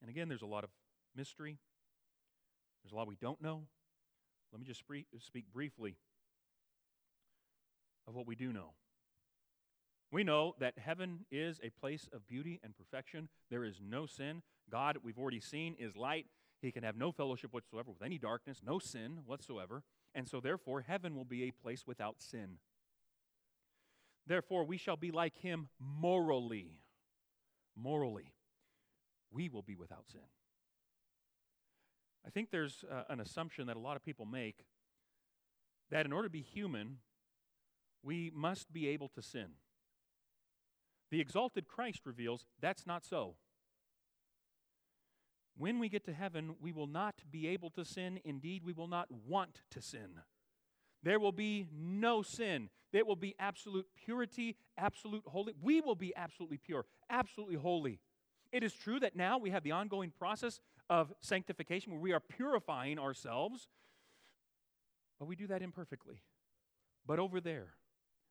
And 0.00 0.10
again, 0.10 0.28
there's 0.28 0.42
a 0.42 0.46
lot 0.46 0.64
of 0.64 0.70
mystery, 1.16 1.58
there's 2.82 2.92
a 2.92 2.96
lot 2.96 3.06
we 3.06 3.16
don't 3.16 3.40
know. 3.40 3.62
Let 4.52 4.60
me 4.60 4.66
just 4.66 4.82
speak 5.24 5.46
briefly 5.52 5.96
of 8.06 8.14
what 8.14 8.26
we 8.26 8.34
do 8.34 8.52
know. 8.52 8.74
We 10.10 10.24
know 10.24 10.54
that 10.60 10.74
heaven 10.76 11.20
is 11.30 11.58
a 11.62 11.70
place 11.70 12.06
of 12.12 12.26
beauty 12.26 12.60
and 12.62 12.76
perfection. 12.76 13.30
There 13.48 13.64
is 13.64 13.80
no 13.82 14.04
sin. 14.04 14.42
God, 14.70 14.98
we've 15.02 15.18
already 15.18 15.40
seen, 15.40 15.74
is 15.78 15.96
light. 15.96 16.26
He 16.62 16.70
can 16.70 16.84
have 16.84 16.96
no 16.96 17.10
fellowship 17.10 17.52
whatsoever 17.52 17.90
with 17.90 18.02
any 18.02 18.18
darkness, 18.18 18.60
no 18.64 18.78
sin 18.78 19.18
whatsoever. 19.26 19.82
And 20.14 20.28
so, 20.28 20.40
therefore, 20.40 20.82
heaven 20.82 21.16
will 21.16 21.24
be 21.24 21.42
a 21.42 21.50
place 21.50 21.84
without 21.86 22.22
sin. 22.22 22.58
Therefore, 24.26 24.64
we 24.64 24.78
shall 24.78 24.96
be 24.96 25.10
like 25.10 25.36
him 25.38 25.68
morally. 25.80 26.78
Morally. 27.76 28.32
We 29.32 29.48
will 29.48 29.62
be 29.62 29.74
without 29.74 30.04
sin. 30.08 30.20
I 32.24 32.30
think 32.30 32.50
there's 32.50 32.84
uh, 32.88 33.02
an 33.08 33.18
assumption 33.18 33.66
that 33.66 33.76
a 33.76 33.80
lot 33.80 33.96
of 33.96 34.04
people 34.04 34.24
make 34.24 34.64
that 35.90 36.06
in 36.06 36.12
order 36.12 36.28
to 36.28 36.32
be 36.32 36.42
human, 36.42 36.98
we 38.04 38.30
must 38.32 38.72
be 38.72 38.86
able 38.88 39.08
to 39.08 39.22
sin. 39.22 39.48
The 41.10 41.20
exalted 41.20 41.66
Christ 41.66 42.02
reveals 42.06 42.46
that's 42.60 42.86
not 42.86 43.04
so. 43.04 43.34
When 45.56 45.78
we 45.78 45.88
get 45.88 46.04
to 46.04 46.12
heaven, 46.12 46.56
we 46.60 46.72
will 46.72 46.86
not 46.86 47.22
be 47.30 47.48
able 47.48 47.70
to 47.70 47.84
sin. 47.84 48.20
Indeed, 48.24 48.62
we 48.64 48.72
will 48.72 48.88
not 48.88 49.08
want 49.10 49.62
to 49.70 49.82
sin. 49.82 50.20
There 51.02 51.20
will 51.20 51.32
be 51.32 51.66
no 51.72 52.22
sin. 52.22 52.70
There 52.92 53.04
will 53.04 53.16
be 53.16 53.34
absolute 53.38 53.86
purity, 53.96 54.56
absolute 54.78 55.24
holy. 55.26 55.54
We 55.60 55.80
will 55.80 55.94
be 55.94 56.14
absolutely 56.14 56.58
pure, 56.58 56.84
absolutely 57.10 57.56
holy. 57.56 58.00
It 58.52 58.62
is 58.62 58.74
true 58.74 59.00
that 59.00 59.16
now 59.16 59.38
we 59.38 59.50
have 59.50 59.62
the 59.62 59.72
ongoing 59.72 60.10
process 60.10 60.60
of 60.90 61.12
sanctification 61.20 61.92
where 61.92 62.00
we 62.00 62.12
are 62.12 62.20
purifying 62.20 62.98
ourselves, 62.98 63.68
but 65.18 65.26
we 65.26 65.36
do 65.36 65.46
that 65.46 65.62
imperfectly. 65.62 66.22
But 67.06 67.18
over 67.18 67.40
there, 67.40 67.68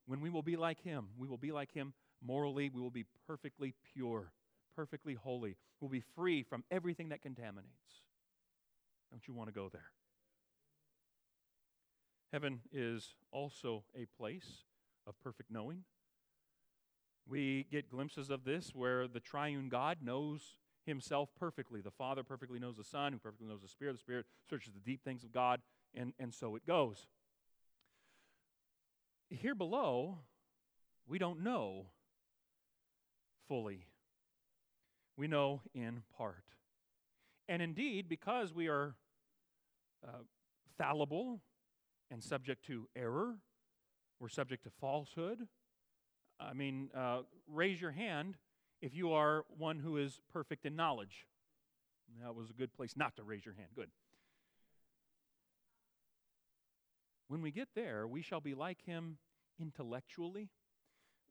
when 0.06 0.22
we 0.22 0.30
will 0.30 0.44
be 0.44 0.56
like 0.56 0.82
Him, 0.82 1.08
we 1.18 1.28
will 1.28 1.38
be 1.38 1.52
like 1.52 1.74
Him 1.74 1.94
morally, 2.22 2.70
we 2.70 2.80
will 2.80 2.92
be 2.92 3.06
perfectly 3.28 3.74
pure, 3.94 4.32
perfectly 4.76 5.16
holy. 5.16 5.56
We'll 5.80 5.90
be 5.90 6.04
free 6.16 6.44
from 6.44 6.64
everything 6.72 7.10
that 7.10 7.22
contaminates. 7.22 8.04
Don't 9.12 9.28
you 9.28 9.34
want 9.34 9.50
to 9.50 9.54
go 9.54 9.70
there? 9.70 9.92
Heaven 12.32 12.62
is 12.72 13.16
also 13.32 13.84
a 13.96 14.06
place 14.18 14.64
of 15.06 15.20
perfect 15.22 15.52
knowing. 15.52 15.84
We 17.28 17.68
get 17.72 17.90
glimpses 17.90 18.30
of 18.30 18.46
this 18.46 18.74
where 18.74 19.08
the 19.08 19.20
triune 19.20 19.70
God 19.70 19.98
knows 20.02 20.56
himself 20.86 21.30
perfectly. 21.38 21.82
The 21.82 21.92
Father 21.92 22.24
perfectly 22.24 22.60
knows 22.60 22.78
the 22.78 22.84
Son, 22.84 23.14
who 23.14 23.20
perfectly 23.20 23.48
knows 23.48 23.62
the 23.62 23.68
Spirit. 23.68 23.94
The 23.94 24.00
Spirit 24.00 24.26
searches 24.50 24.74
the 24.74 24.80
deep 24.80 25.04
things 25.04 25.24
of 25.24 25.32
God, 25.32 25.62
and, 25.94 26.14
and 26.20 26.34
so 26.34 26.56
it 26.56 26.66
goes. 26.66 27.08
Here 29.30 29.56
below, 29.56 30.20
we 31.08 31.20
don't 31.20 31.44
know 31.44 31.88
fully, 33.48 33.86
we 35.17 35.28
know 35.28 35.62
in 35.74 36.04
part. 36.17 36.43
And 37.47 37.62
indeed, 37.62 38.08
because 38.08 38.54
we 38.54 38.67
are 38.67 38.95
uh, 40.08 40.24
fallible 40.78 41.41
and 42.10 42.24
subject 42.24 42.65
to 42.67 42.88
error, 42.95 43.36
we're 44.19 44.30
subject 44.30 44.63
to 44.63 44.69
falsehood. 44.80 45.47
I 46.39 46.54
mean, 46.54 46.89
uh, 46.95 47.21
raise 47.47 47.80
your 47.80 47.91
hand 47.91 48.38
if 48.82 48.95
you 48.95 49.13
are 49.13 49.45
one 49.58 49.80
who 49.80 49.97
is 49.97 50.19
perfect 50.32 50.65
in 50.65 50.76
knowledge. 50.76 51.28
That 52.21 52.36
was 52.36 52.50
a 52.50 52.54
good 52.54 52.74
place 52.74 52.95
not 52.97 53.15
to 53.15 53.24
raise 53.24 53.45
your 53.45 53.56
hand. 53.56 53.69
Good. 53.76 53.89
When 57.28 57.41
we 57.41 57.52
get 57.52 57.69
there, 57.76 58.08
we 58.08 58.21
shall 58.21 58.41
be 58.41 58.54
like 58.54 58.84
him 58.86 59.17
intellectually. 59.60 60.50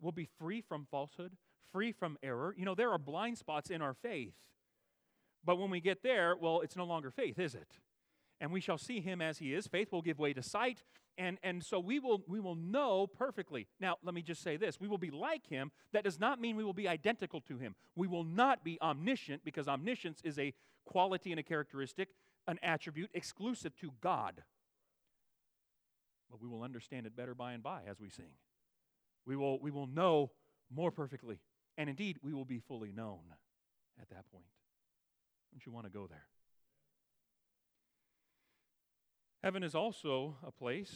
We'll 0.00 0.12
be 0.12 0.28
free 0.38 0.62
from 0.62 0.86
falsehood, 0.90 1.32
free 1.72 1.92
from 1.92 2.18
error. 2.22 2.54
You 2.56 2.64
know, 2.64 2.74
there 2.74 2.90
are 2.90 2.98
blind 2.98 3.38
spots 3.38 3.70
in 3.70 3.82
our 3.82 3.94
faith. 3.94 4.34
But 5.44 5.58
when 5.58 5.70
we 5.70 5.80
get 5.80 6.02
there, 6.02 6.36
well, 6.36 6.60
it's 6.60 6.76
no 6.76 6.84
longer 6.84 7.10
faith, 7.10 7.38
is 7.38 7.54
it? 7.54 7.78
And 8.40 8.52
we 8.52 8.60
shall 8.60 8.78
see 8.78 9.00
him 9.00 9.20
as 9.20 9.38
he 9.38 9.54
is. 9.54 9.66
Faith 9.66 9.92
will 9.92 10.02
give 10.02 10.18
way 10.18 10.32
to 10.32 10.42
sight, 10.42 10.82
and, 11.18 11.38
and 11.42 11.62
so 11.62 11.78
we 11.78 11.98
will, 11.98 12.22
we 12.26 12.40
will 12.40 12.54
know 12.54 13.06
perfectly. 13.06 13.66
Now, 13.78 13.96
let 14.02 14.14
me 14.14 14.22
just 14.22 14.42
say 14.42 14.56
this 14.56 14.80
we 14.80 14.88
will 14.88 14.98
be 14.98 15.10
like 15.10 15.46
him. 15.46 15.70
That 15.92 16.04
does 16.04 16.18
not 16.18 16.40
mean 16.40 16.56
we 16.56 16.64
will 16.64 16.72
be 16.72 16.88
identical 16.88 17.40
to 17.42 17.58
him. 17.58 17.74
We 17.94 18.06
will 18.06 18.24
not 18.24 18.64
be 18.64 18.78
omniscient 18.80 19.44
because 19.44 19.68
omniscience 19.68 20.20
is 20.24 20.38
a 20.38 20.54
quality 20.86 21.30
and 21.30 21.38
a 21.38 21.42
characteristic, 21.42 22.08
an 22.46 22.58
attribute 22.62 23.10
exclusive 23.12 23.76
to 23.76 23.92
God. 24.00 24.42
But 26.30 26.40
we 26.40 26.48
will 26.48 26.62
understand 26.62 27.06
it 27.06 27.16
better 27.16 27.34
by 27.34 27.52
and 27.52 27.62
by 27.62 27.82
as 27.88 28.00
we 28.00 28.08
sing. 28.08 28.32
We 29.26 29.36
will, 29.36 29.60
we 29.60 29.70
will 29.70 29.86
know 29.86 30.30
more 30.72 30.90
perfectly. 30.90 31.40
And 31.80 31.88
indeed, 31.88 32.18
we 32.20 32.34
will 32.34 32.44
be 32.44 32.58
fully 32.58 32.92
known 32.92 33.20
at 33.98 34.10
that 34.10 34.30
point. 34.30 34.44
Don't 35.50 35.64
you 35.64 35.72
want 35.72 35.86
to 35.86 35.90
go 35.90 36.06
there? 36.06 36.26
Heaven 39.42 39.62
is 39.62 39.74
also 39.74 40.36
a 40.46 40.50
place 40.50 40.92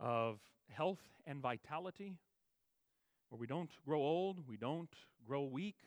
of 0.00 0.40
health 0.68 0.98
and 1.24 1.40
vitality 1.40 2.16
where 3.28 3.38
we 3.38 3.46
don't 3.46 3.70
grow 3.86 4.00
old, 4.00 4.48
we 4.48 4.56
don't 4.56 4.92
grow 5.24 5.44
weak. 5.44 5.78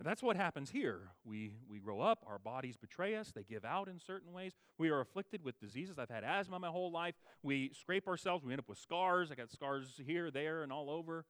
And 0.00 0.08
that's 0.08 0.22
what 0.22 0.34
happens 0.34 0.70
here. 0.70 1.10
We, 1.26 1.52
we 1.68 1.78
grow 1.78 2.00
up, 2.00 2.24
our 2.26 2.38
bodies 2.38 2.74
betray 2.74 3.16
us, 3.16 3.32
they 3.34 3.42
give 3.42 3.66
out 3.66 3.86
in 3.86 4.00
certain 4.00 4.32
ways. 4.32 4.52
We 4.78 4.88
are 4.88 5.00
afflicted 5.00 5.44
with 5.44 5.60
diseases. 5.60 5.98
I've 5.98 6.08
had 6.08 6.24
asthma 6.24 6.58
my 6.58 6.68
whole 6.68 6.90
life. 6.90 7.16
We 7.42 7.70
scrape 7.78 8.08
ourselves, 8.08 8.42
we 8.42 8.54
end 8.54 8.60
up 8.60 8.68
with 8.70 8.78
scars. 8.78 9.30
I 9.30 9.34
got 9.34 9.50
scars 9.50 10.00
here, 10.06 10.30
there, 10.30 10.62
and 10.62 10.72
all 10.72 10.88
over. 10.88 11.26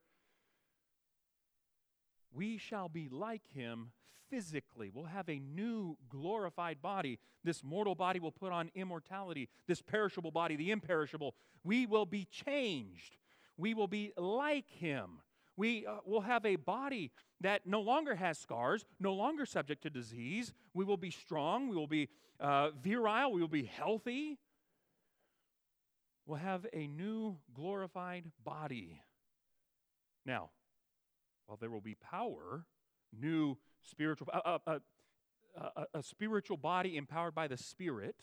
We 2.32 2.58
shall 2.58 2.88
be 2.88 3.08
like 3.10 3.42
him 3.52 3.90
physically. 4.30 4.92
We'll 4.94 5.06
have 5.06 5.28
a 5.28 5.40
new 5.40 5.98
glorified 6.08 6.80
body. 6.80 7.18
This 7.42 7.64
mortal 7.64 7.96
body 7.96 8.20
will 8.20 8.30
put 8.30 8.52
on 8.52 8.70
immortality. 8.76 9.48
This 9.66 9.82
perishable 9.82 10.30
body, 10.30 10.54
the 10.54 10.70
imperishable, 10.70 11.34
we 11.64 11.86
will 11.86 12.06
be 12.06 12.24
changed. 12.24 13.16
We 13.56 13.74
will 13.74 13.88
be 13.88 14.12
like 14.16 14.68
him. 14.68 15.22
We 15.60 15.84
uh, 15.84 15.96
will 16.06 16.22
have 16.22 16.46
a 16.46 16.56
body 16.56 17.10
that 17.42 17.66
no 17.66 17.82
longer 17.82 18.14
has 18.14 18.38
scars, 18.38 18.86
no 18.98 19.12
longer 19.12 19.44
subject 19.44 19.82
to 19.82 19.90
disease. 19.90 20.54
We 20.72 20.86
will 20.86 20.96
be 20.96 21.10
strong. 21.10 21.68
We 21.68 21.76
will 21.76 21.86
be 21.86 22.08
uh, 22.40 22.70
virile. 22.70 23.30
We 23.30 23.42
will 23.42 23.48
be 23.48 23.64
healthy. 23.64 24.38
We'll 26.24 26.38
have 26.38 26.64
a 26.72 26.86
new 26.86 27.36
glorified 27.52 28.24
body. 28.42 29.02
Now, 30.24 30.48
while 31.44 31.58
there 31.60 31.68
will 31.68 31.82
be 31.82 31.94
power, 31.94 32.64
new 33.12 33.58
spiritual, 33.82 34.28
uh, 34.32 34.58
uh, 34.66 34.78
uh, 35.60 35.84
a 35.92 36.02
spiritual 36.02 36.56
body 36.56 36.96
empowered 36.96 37.34
by 37.34 37.48
the 37.48 37.58
Spirit, 37.58 38.16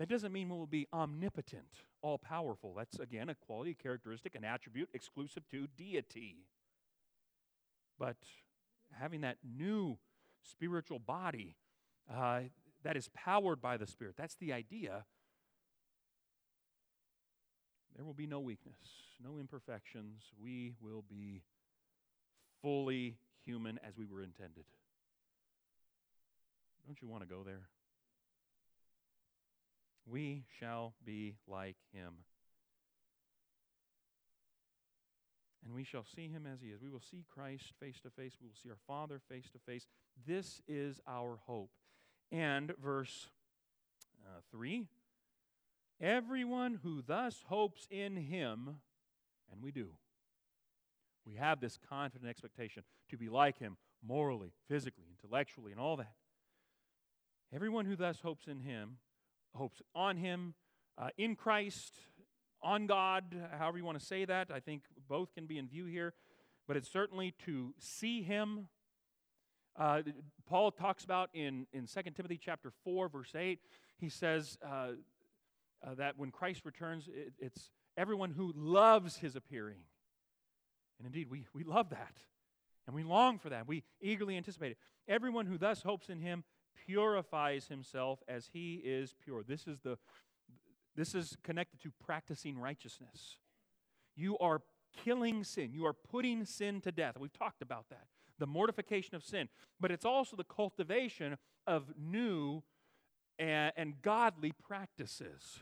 that 0.00 0.08
doesn't 0.08 0.32
mean 0.32 0.48
we'll 0.48 0.64
be 0.64 0.88
omnipotent, 0.94 1.68
all 2.00 2.16
powerful. 2.16 2.72
That's, 2.74 2.98
again, 2.98 3.28
a 3.28 3.34
quality, 3.34 3.72
a 3.78 3.82
characteristic, 3.82 4.34
an 4.34 4.44
attribute 4.44 4.88
exclusive 4.94 5.42
to 5.50 5.66
deity. 5.76 6.46
But 7.98 8.16
having 8.98 9.20
that 9.20 9.36
new 9.44 9.98
spiritual 10.42 11.00
body 11.00 11.54
uh, 12.10 12.40
that 12.82 12.96
is 12.96 13.10
powered 13.12 13.60
by 13.60 13.76
the 13.76 13.86
Spirit, 13.86 14.14
that's 14.16 14.36
the 14.36 14.54
idea. 14.54 15.04
There 17.94 18.06
will 18.06 18.14
be 18.14 18.26
no 18.26 18.40
weakness, 18.40 18.78
no 19.22 19.38
imperfections. 19.38 20.22
We 20.42 20.72
will 20.80 21.04
be 21.10 21.42
fully 22.62 23.18
human 23.44 23.78
as 23.86 23.98
we 23.98 24.06
were 24.06 24.22
intended. 24.22 24.64
Don't 26.86 27.02
you 27.02 27.08
want 27.08 27.22
to 27.22 27.28
go 27.28 27.42
there? 27.44 27.68
We 30.10 30.44
shall 30.58 30.94
be 31.04 31.36
like 31.46 31.76
him. 31.92 32.14
And 35.64 35.74
we 35.74 35.84
shall 35.84 36.04
see 36.04 36.28
him 36.28 36.46
as 36.52 36.60
he 36.60 36.68
is. 36.68 36.80
We 36.82 36.90
will 36.90 37.02
see 37.10 37.24
Christ 37.32 37.72
face 37.78 38.00
to 38.00 38.10
face. 38.10 38.32
We 38.40 38.48
will 38.48 38.56
see 38.60 38.70
our 38.70 38.78
Father 38.86 39.20
face 39.28 39.48
to 39.52 39.58
face. 39.58 39.86
This 40.26 40.62
is 40.66 41.00
our 41.06 41.38
hope. 41.46 41.70
And 42.32 42.72
verse 42.82 43.28
uh, 44.26 44.40
3 44.50 44.86
Everyone 46.00 46.80
who 46.82 47.02
thus 47.06 47.44
hopes 47.46 47.86
in 47.90 48.16
him, 48.16 48.76
and 49.52 49.62
we 49.62 49.70
do, 49.70 49.88
we 51.26 51.34
have 51.34 51.60
this 51.60 51.78
confident 51.88 52.28
expectation 52.30 52.82
to 53.10 53.18
be 53.18 53.28
like 53.28 53.58
him 53.58 53.76
morally, 54.02 54.52
physically, 54.66 55.04
intellectually, 55.10 55.72
and 55.72 55.80
all 55.80 55.98
that. 55.98 56.14
Everyone 57.54 57.84
who 57.84 57.96
thus 57.96 58.20
hopes 58.20 58.46
in 58.46 58.60
him, 58.60 58.96
hopes 59.54 59.82
on 59.94 60.16
him, 60.16 60.54
uh, 60.98 61.08
in 61.16 61.34
Christ, 61.36 61.94
on 62.62 62.86
God, 62.86 63.24
however 63.58 63.78
you 63.78 63.84
want 63.84 63.98
to 63.98 64.04
say 64.04 64.24
that. 64.24 64.50
I 64.52 64.60
think 64.60 64.82
both 65.08 65.34
can 65.34 65.46
be 65.46 65.58
in 65.58 65.68
view 65.68 65.86
here, 65.86 66.14
but 66.66 66.76
it's 66.76 66.90
certainly 66.90 67.34
to 67.46 67.74
see 67.78 68.22
him. 68.22 68.68
Uh, 69.78 70.02
Paul 70.48 70.70
talks 70.70 71.04
about 71.04 71.30
in, 71.32 71.66
in 71.72 71.86
2 71.86 72.10
Timothy 72.14 72.38
chapter 72.42 72.72
4, 72.84 73.08
verse 73.08 73.32
8, 73.34 73.60
he 73.98 74.08
says 74.08 74.58
uh, 74.66 74.92
uh, 75.82 75.94
that 75.96 76.18
when 76.18 76.30
Christ 76.30 76.64
returns, 76.64 77.08
it, 77.08 77.32
it's 77.38 77.70
everyone 77.96 78.30
who 78.30 78.52
loves 78.56 79.16
his 79.16 79.36
appearing. 79.36 79.78
And 80.98 81.06
indeed, 81.06 81.30
we, 81.30 81.46
we 81.54 81.64
love 81.64 81.90
that. 81.90 82.14
And 82.86 82.94
we 82.94 83.04
long 83.04 83.38
for 83.38 83.50
that. 83.50 83.66
We 83.66 83.84
eagerly 84.00 84.36
anticipate 84.36 84.72
it. 84.72 84.78
Everyone 85.08 85.46
who 85.46 85.56
thus 85.56 85.82
hopes 85.82 86.08
in 86.08 86.18
him 86.18 86.44
purifies 86.86 87.68
himself 87.68 88.22
as 88.28 88.50
he 88.52 88.80
is 88.84 89.14
pure. 89.22 89.42
This 89.42 89.66
is 89.66 89.78
the 89.80 89.98
this 90.96 91.14
is 91.14 91.36
connected 91.42 91.80
to 91.82 91.92
practicing 92.04 92.58
righteousness. 92.58 93.38
You 94.16 94.36
are 94.38 94.60
killing 95.04 95.44
sin. 95.44 95.70
You 95.72 95.86
are 95.86 95.92
putting 95.92 96.44
sin 96.44 96.80
to 96.82 96.92
death. 96.92 97.16
We've 97.18 97.32
talked 97.32 97.62
about 97.62 97.88
that. 97.90 98.06
The 98.38 98.46
mortification 98.46 99.14
of 99.14 99.24
sin. 99.24 99.48
But 99.78 99.90
it's 99.90 100.04
also 100.04 100.36
the 100.36 100.44
cultivation 100.44 101.36
of 101.66 101.92
new 101.96 102.62
and, 103.38 103.72
and 103.76 104.02
godly 104.02 104.52
practices. 104.52 105.60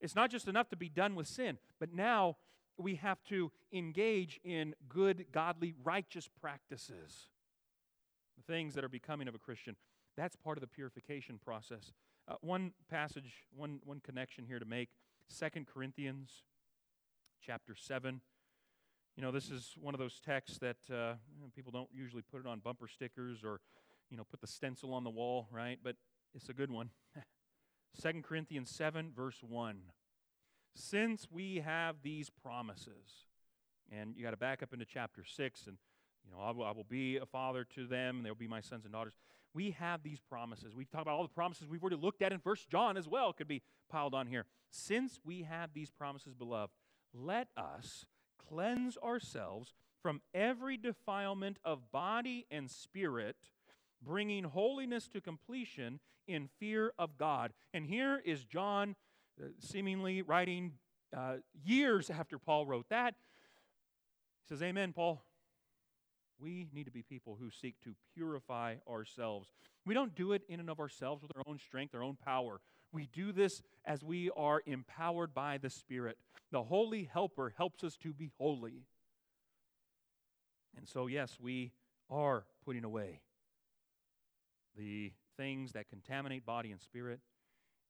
It's 0.00 0.16
not 0.16 0.30
just 0.30 0.48
enough 0.48 0.68
to 0.70 0.76
be 0.76 0.88
done 0.88 1.14
with 1.14 1.28
sin, 1.28 1.58
but 1.78 1.94
now 1.94 2.36
we 2.76 2.96
have 2.96 3.22
to 3.24 3.52
engage 3.72 4.40
in 4.44 4.74
good, 4.88 5.26
godly, 5.32 5.74
righteous 5.82 6.28
practices. 6.40 7.30
The 8.36 8.52
things 8.52 8.74
that 8.74 8.84
are 8.84 8.88
becoming 8.88 9.28
of 9.28 9.34
a 9.34 9.38
Christian. 9.38 9.76
That's 10.16 10.36
part 10.36 10.56
of 10.56 10.60
the 10.60 10.68
purification 10.68 11.38
process. 11.44 11.92
Uh, 12.28 12.34
one 12.40 12.72
passage, 12.90 13.44
one, 13.54 13.80
one 13.84 14.00
connection 14.00 14.44
here 14.46 14.58
to 14.58 14.64
make 14.64 14.90
Second 15.28 15.66
Corinthians 15.66 16.44
chapter 17.44 17.74
7. 17.74 18.20
You 19.16 19.22
know, 19.22 19.30
this 19.30 19.50
is 19.50 19.74
one 19.80 19.94
of 19.94 20.00
those 20.00 20.20
texts 20.24 20.58
that 20.58 20.76
uh, 20.92 21.14
people 21.54 21.72
don't 21.72 21.88
usually 21.92 22.22
put 22.22 22.40
it 22.40 22.46
on 22.46 22.60
bumper 22.60 22.88
stickers 22.88 23.44
or, 23.44 23.60
you 24.10 24.16
know, 24.16 24.24
put 24.24 24.40
the 24.40 24.46
stencil 24.46 24.92
on 24.92 25.04
the 25.04 25.10
wall, 25.10 25.48
right? 25.50 25.78
But 25.82 25.96
it's 26.34 26.48
a 26.48 26.54
good 26.54 26.70
one. 26.70 26.90
Second 27.94 28.24
Corinthians 28.24 28.70
7, 28.70 29.12
verse 29.14 29.42
1. 29.46 29.78
Since 30.76 31.28
we 31.30 31.62
have 31.64 31.96
these 32.02 32.30
promises, 32.30 33.26
and 33.92 34.14
you 34.16 34.24
got 34.24 34.32
to 34.32 34.36
back 34.36 34.62
up 34.62 34.72
into 34.72 34.84
chapter 34.84 35.24
6, 35.24 35.66
and, 35.66 35.76
you 36.24 36.32
know, 36.32 36.42
I 36.42 36.50
will, 36.50 36.64
I 36.64 36.72
will 36.72 36.86
be 36.88 37.18
a 37.18 37.26
father 37.26 37.64
to 37.76 37.86
them, 37.86 38.16
and 38.16 38.26
they'll 38.26 38.34
be 38.34 38.48
my 38.48 38.60
sons 38.60 38.84
and 38.84 38.92
daughters. 38.92 39.14
We 39.54 39.70
have 39.72 40.02
these 40.02 40.20
promises. 40.20 40.74
We've 40.74 40.90
talked 40.90 41.02
about 41.02 41.14
all 41.14 41.22
the 41.22 41.28
promises 41.28 41.68
we've 41.68 41.82
already 41.82 41.96
looked 41.96 42.22
at 42.22 42.32
in 42.32 42.40
First 42.40 42.68
John 42.68 42.96
as 42.96 43.08
well, 43.08 43.32
could 43.32 43.48
be 43.48 43.62
piled 43.88 44.12
on 44.12 44.26
here. 44.26 44.46
Since 44.70 45.20
we 45.24 45.42
have 45.42 45.70
these 45.72 45.90
promises, 45.90 46.34
beloved, 46.34 46.72
let 47.12 47.48
us 47.56 48.04
cleanse 48.36 48.96
ourselves 48.98 49.72
from 50.02 50.20
every 50.34 50.76
defilement 50.76 51.58
of 51.64 51.92
body 51.92 52.46
and 52.50 52.68
spirit, 52.68 53.36
bringing 54.02 54.44
holiness 54.44 55.08
to 55.08 55.20
completion 55.20 56.00
in 56.26 56.48
fear 56.58 56.92
of 56.98 57.16
God. 57.16 57.52
And 57.72 57.86
here 57.86 58.20
is 58.24 58.44
John 58.44 58.96
uh, 59.40 59.46
seemingly 59.60 60.22
writing 60.22 60.72
uh, 61.16 61.36
years 61.64 62.10
after 62.10 62.38
Paul 62.38 62.66
wrote 62.66 62.88
that. 62.90 63.14
He 64.42 64.48
says, 64.48 64.62
Amen, 64.62 64.92
Paul. 64.92 65.24
We 66.38 66.66
need 66.72 66.84
to 66.84 66.90
be 66.90 67.02
people 67.02 67.36
who 67.40 67.50
seek 67.50 67.80
to 67.84 67.94
purify 68.14 68.76
ourselves. 68.88 69.52
We 69.86 69.94
don't 69.94 70.14
do 70.14 70.32
it 70.32 70.42
in 70.48 70.60
and 70.60 70.70
of 70.70 70.80
ourselves 70.80 71.22
with 71.22 71.32
our 71.36 71.42
own 71.46 71.58
strength, 71.58 71.94
our 71.94 72.02
own 72.02 72.16
power. 72.16 72.60
We 72.92 73.08
do 73.12 73.32
this 73.32 73.62
as 73.84 74.04
we 74.04 74.30
are 74.36 74.62
empowered 74.66 75.34
by 75.34 75.58
the 75.58 75.70
Spirit. 75.70 76.16
The 76.52 76.62
Holy 76.62 77.08
Helper 77.12 77.52
helps 77.56 77.82
us 77.84 77.96
to 77.98 78.12
be 78.12 78.30
holy. 78.38 78.84
And 80.76 80.88
so, 80.88 81.06
yes, 81.06 81.38
we 81.40 81.72
are 82.10 82.44
putting 82.64 82.84
away 82.84 83.20
the 84.76 85.12
things 85.36 85.72
that 85.72 85.88
contaminate 85.88 86.44
body 86.44 86.70
and 86.70 86.80
spirit, 86.80 87.20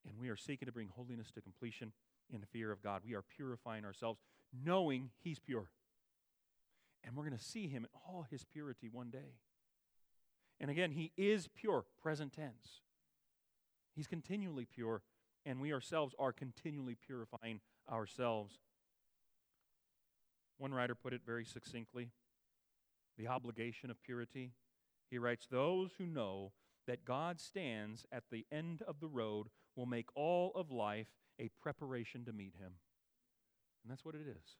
and 0.07 0.19
we 0.19 0.29
are 0.29 0.37
seeking 0.37 0.67
to 0.67 0.73
bring 0.73 0.89
holiness 0.89 1.31
to 1.33 1.41
completion 1.41 1.93
in 2.33 2.41
the 2.41 2.47
fear 2.47 2.71
of 2.71 2.83
God. 2.83 3.03
We 3.05 3.15
are 3.15 3.23
purifying 3.37 3.85
ourselves, 3.85 4.21
knowing 4.65 5.11
He's 5.23 5.39
pure. 5.39 5.69
And 7.05 7.15
we're 7.15 7.25
going 7.25 7.39
to 7.39 7.45
see 7.45 7.69
Him 7.69 7.85
in 7.85 7.91
all 8.07 8.27
His 8.31 8.45
purity 8.45 8.89
one 8.91 9.11
day. 9.11 9.39
And 10.61 10.71
again, 10.71 10.93
He 10.93 11.13
is 11.17 11.49
pure, 11.49 11.85
present 12.03 12.33
tense. 12.33 12.81
He's 13.95 14.07
continually 14.07 14.65
pure, 14.65 15.03
and 15.45 15.61
we 15.61 15.73
ourselves 15.73 16.15
are 16.19 16.33
continually 16.33 16.97
purifying 17.07 17.61
ourselves. 17.91 18.59
One 20.59 20.73
writer 20.73 20.95
put 20.95 21.13
it 21.13 21.23
very 21.25 21.45
succinctly 21.45 22.11
the 23.17 23.29
obligation 23.29 23.91
of 23.91 24.03
purity. 24.03 24.53
He 25.11 25.19
writes, 25.19 25.47
Those 25.47 25.91
who 25.99 26.07
know 26.07 26.53
that 26.87 27.05
God 27.05 27.41
stands 27.41 28.07
at 28.13 28.25
the 28.31 28.45
end 28.51 28.83
of 28.87 29.01
the 29.01 29.09
road 29.09 29.49
will 29.77 29.87
make 29.87 30.09
all 30.15 30.53
of 30.55 30.71
life 30.71 31.09
a 31.41 31.51
preparation 31.61 32.25
to 32.25 32.33
meet 32.33 32.55
Him. 32.59 32.73
And 33.83 33.91
that's 33.91 34.05
what 34.05 34.15
it 34.15 34.27
is. 34.29 34.57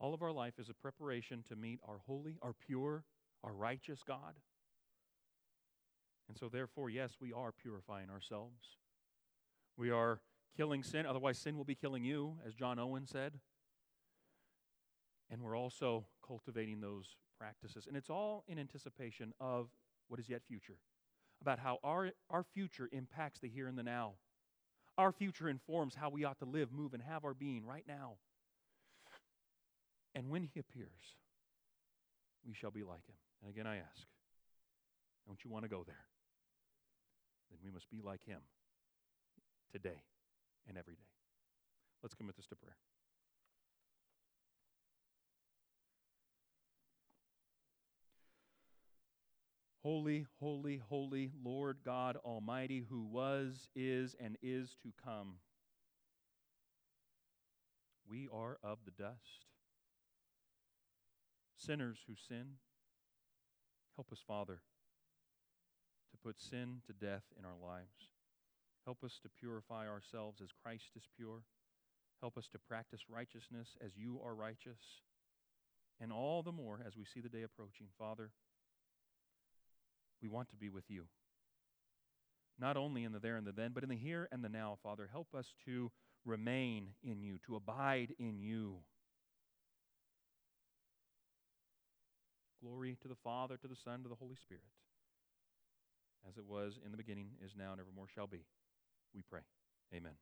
All 0.00 0.14
of 0.14 0.22
our 0.22 0.32
life 0.32 0.58
is 0.58 0.68
a 0.68 0.74
preparation 0.74 1.42
to 1.48 1.56
meet 1.56 1.80
our 1.86 1.98
holy, 2.06 2.38
our 2.42 2.54
pure, 2.66 3.04
our 3.42 3.52
righteous 3.52 4.02
God. 4.06 4.34
And 6.28 6.36
so, 6.36 6.48
therefore, 6.48 6.90
yes, 6.90 7.16
we 7.20 7.32
are 7.32 7.52
purifying 7.52 8.10
ourselves. 8.10 8.76
We 9.76 9.90
are 9.90 10.20
killing 10.56 10.82
sin, 10.82 11.06
otherwise, 11.06 11.38
sin 11.38 11.56
will 11.56 11.64
be 11.64 11.74
killing 11.74 12.04
you, 12.04 12.36
as 12.46 12.54
John 12.54 12.78
Owen 12.78 13.06
said. 13.06 13.34
And 15.30 15.42
we're 15.42 15.56
also 15.56 16.06
cultivating 16.26 16.80
those 16.80 17.16
practices. 17.38 17.86
And 17.86 17.96
it's 17.96 18.10
all 18.10 18.44
in 18.46 18.58
anticipation 18.58 19.32
of 19.40 19.68
what 20.08 20.20
is 20.20 20.28
yet 20.28 20.42
future, 20.46 20.78
about 21.40 21.58
how 21.58 21.78
our, 21.82 22.10
our 22.30 22.42
future 22.42 22.88
impacts 22.92 23.40
the 23.40 23.48
here 23.48 23.68
and 23.68 23.78
the 23.78 23.82
now. 23.82 24.14
Our 24.96 25.12
future 25.12 25.48
informs 25.48 25.94
how 25.94 26.10
we 26.10 26.24
ought 26.24 26.38
to 26.40 26.44
live, 26.44 26.72
move, 26.72 26.92
and 26.92 27.02
have 27.02 27.24
our 27.24 27.34
being 27.34 27.64
right 27.64 27.84
now. 27.86 28.14
And 30.18 30.30
when 30.30 30.42
he 30.42 30.58
appears, 30.58 31.14
we 32.44 32.52
shall 32.52 32.72
be 32.72 32.82
like 32.82 33.06
him. 33.06 33.14
And 33.40 33.48
again, 33.48 33.68
I 33.68 33.76
ask, 33.76 34.04
don't 35.28 35.38
you 35.44 35.48
want 35.48 35.64
to 35.64 35.68
go 35.68 35.84
there? 35.86 36.06
Then 37.50 37.60
we 37.64 37.70
must 37.70 37.88
be 37.88 38.00
like 38.02 38.24
him 38.26 38.40
today 39.70 40.02
and 40.68 40.76
every 40.76 40.94
day. 40.94 41.06
Let's 42.02 42.16
commit 42.16 42.34
this 42.34 42.48
to 42.48 42.56
prayer. 42.56 42.74
Holy, 49.84 50.26
holy, 50.40 50.82
holy 50.88 51.30
Lord 51.44 51.76
God 51.84 52.16
Almighty, 52.24 52.84
who 52.90 53.04
was, 53.04 53.68
is, 53.76 54.16
and 54.18 54.36
is 54.42 54.74
to 54.82 54.88
come. 55.04 55.34
We 58.10 58.28
are 58.32 58.58
of 58.64 58.78
the 58.84 58.90
dust 58.90 59.46
sinners 61.58 61.98
who 62.06 62.14
sin. 62.28 62.56
Help 63.96 64.12
us, 64.12 64.20
Father, 64.26 64.60
to 66.12 66.16
put 66.18 66.40
sin 66.40 66.82
to 66.86 66.92
death 66.92 67.24
in 67.38 67.44
our 67.44 67.56
lives. 67.60 68.08
Help 68.84 69.04
us 69.04 69.18
to 69.22 69.28
purify 69.28 69.86
ourselves 69.86 70.40
as 70.42 70.48
Christ 70.62 70.92
is 70.96 71.02
pure. 71.16 71.42
Help 72.20 72.38
us 72.38 72.48
to 72.52 72.58
practice 72.58 73.02
righteousness 73.08 73.76
as 73.84 73.92
you 73.96 74.20
are 74.24 74.34
righteous. 74.34 75.02
And 76.00 76.12
all 76.12 76.42
the 76.42 76.52
more 76.52 76.80
as 76.86 76.96
we 76.96 77.04
see 77.04 77.20
the 77.20 77.28
day 77.28 77.42
approaching, 77.42 77.88
Father, 77.98 78.30
we 80.22 80.28
want 80.28 80.48
to 80.50 80.56
be 80.56 80.68
with 80.68 80.84
you. 80.88 81.04
Not 82.58 82.76
only 82.76 83.04
in 83.04 83.12
the 83.12 83.20
there 83.20 83.36
and 83.36 83.46
the 83.46 83.52
then, 83.52 83.72
but 83.72 83.82
in 83.82 83.88
the 83.88 83.96
here 83.96 84.28
and 84.32 84.42
the 84.42 84.48
now, 84.48 84.78
Father. 84.82 85.08
Help 85.10 85.34
us 85.34 85.52
to 85.64 85.90
remain 86.24 86.88
in 87.02 87.20
you, 87.20 87.38
to 87.46 87.56
abide 87.56 88.14
in 88.18 88.38
you. 88.38 88.78
Glory 92.62 92.96
to 93.02 93.08
the 93.08 93.14
Father, 93.14 93.56
to 93.56 93.68
the 93.68 93.76
Son, 93.76 94.02
to 94.02 94.08
the 94.08 94.16
Holy 94.16 94.36
Spirit, 94.36 94.64
as 96.28 96.36
it 96.36 96.44
was 96.44 96.78
in 96.84 96.90
the 96.90 96.96
beginning, 96.96 97.28
is 97.44 97.52
now, 97.56 97.72
and 97.72 97.80
evermore 97.80 98.06
shall 98.12 98.26
be. 98.26 98.44
We 99.14 99.22
pray. 99.22 99.40
Amen. 99.94 100.12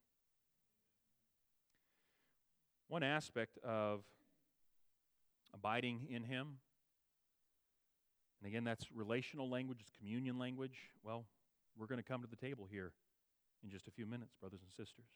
One 2.88 3.02
aspect 3.02 3.58
of 3.64 4.02
abiding 5.54 6.08
in 6.10 6.24
Him, 6.24 6.58
and 8.40 8.46
again, 8.46 8.64
that's 8.64 8.84
relational 8.94 9.48
language, 9.48 9.78
it's 9.80 9.90
communion 9.98 10.38
language. 10.38 10.78
Well, 11.02 11.24
we're 11.76 11.86
going 11.86 12.02
to 12.02 12.06
come 12.06 12.20
to 12.20 12.28
the 12.28 12.36
table 12.36 12.68
here 12.70 12.92
in 13.64 13.70
just 13.70 13.88
a 13.88 13.90
few 13.90 14.06
minutes, 14.06 14.34
brothers 14.38 14.60
and 14.62 14.70
sisters. 14.70 15.06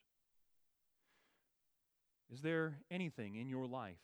Is 2.33 2.41
there 2.41 2.79
anything 2.91 3.37
in 3.37 3.49
your 3.49 3.67
life 3.67 4.01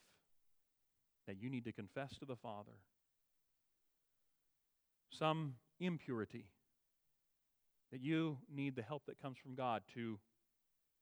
that 1.26 1.40
you 1.40 1.48
need 1.48 1.64
to 1.64 1.72
confess 1.72 2.18
to 2.18 2.24
the 2.24 2.36
Father? 2.36 2.72
Some 5.18 5.54
impurity 5.80 6.46
that 7.90 8.00
you 8.00 8.38
need 8.54 8.76
the 8.76 8.82
help 8.82 9.06
that 9.06 9.20
comes 9.20 9.38
from 9.38 9.54
God 9.54 9.82
to 9.94 10.18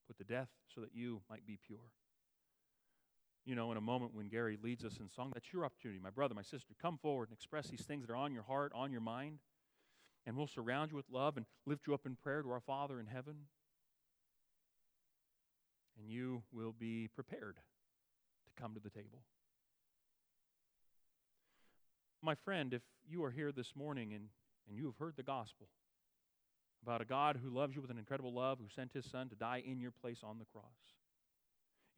put 0.07 0.19
to 0.19 0.25
death 0.25 0.49
so 0.73 0.81
that 0.83 0.91
you 0.95 1.23
might 1.29 1.47
be 1.47 1.59
pure. 1.67 1.91
You 3.45 3.55
know, 3.57 3.73
in 3.73 3.77
a 3.77 3.81
moment 3.81 4.15
when 4.15 4.29
Gary 4.29 4.59
leads 4.63 4.85
us 4.85 4.99
in 5.01 5.11
song, 5.11 5.33
that's 5.35 5.53
your 5.53 5.65
opportunity, 5.65 6.01
my 6.01 6.11
brother, 6.11 6.35
my 6.35 6.43
sister. 6.43 6.75
Come 6.81 6.99
forward 6.99 7.29
and 7.29 7.37
express 7.37 7.67
these 7.69 7.83
things 7.83 8.07
that 8.07 8.13
are 8.13 8.17
on 8.17 8.33
your 8.33 8.45
heart, 8.45 8.73
on 8.75 8.93
your 8.93 9.01
mind, 9.01 9.39
and 10.27 10.37
we'll 10.37 10.47
surround 10.47 10.93
you 10.93 10.97
with 10.97 11.11
love 11.11 11.37
and 11.37 11.45
lift 11.67 11.87
you 11.87 11.95
up 11.95 12.07
in 12.07 12.17
prayer 12.17 12.43
to 12.43 12.51
our 12.51 12.61
Father 12.61 13.01
in 13.01 13.07
heaven. 13.07 13.35
And 15.99 16.09
you 16.09 16.43
will 16.53 16.73
be 16.73 17.09
prepared 17.09 17.57
to 17.57 18.63
come 18.63 18.75
to 18.75 18.81
the 18.81 18.91
table. 18.91 19.21
My 22.25 22.35
friend, 22.35 22.73
if 22.73 22.81
you 23.07 23.23
are 23.23 23.31
here 23.31 23.53
this 23.53 23.77
morning 23.77 24.15
and, 24.15 24.29
and 24.67 24.79
you 24.79 24.87
have 24.87 24.97
heard 24.97 25.15
the 25.15 25.23
gospel, 25.23 25.69
about 26.83 27.03
a 27.03 27.05
God 27.05 27.39
who 27.43 27.51
loves 27.51 27.77
you 27.77 27.83
with 27.83 27.91
an 27.91 27.99
incredible 27.99 28.33
love, 28.33 28.59
who 28.59 28.69
sent 28.75 28.95
his 28.95 29.05
Son 29.05 29.29
to 29.29 29.35
die 29.35 29.63
in 29.65 29.79
your 29.79 29.91
place 29.91 30.21
on 30.25 30.39
the 30.39 30.47
cross. 30.47 30.65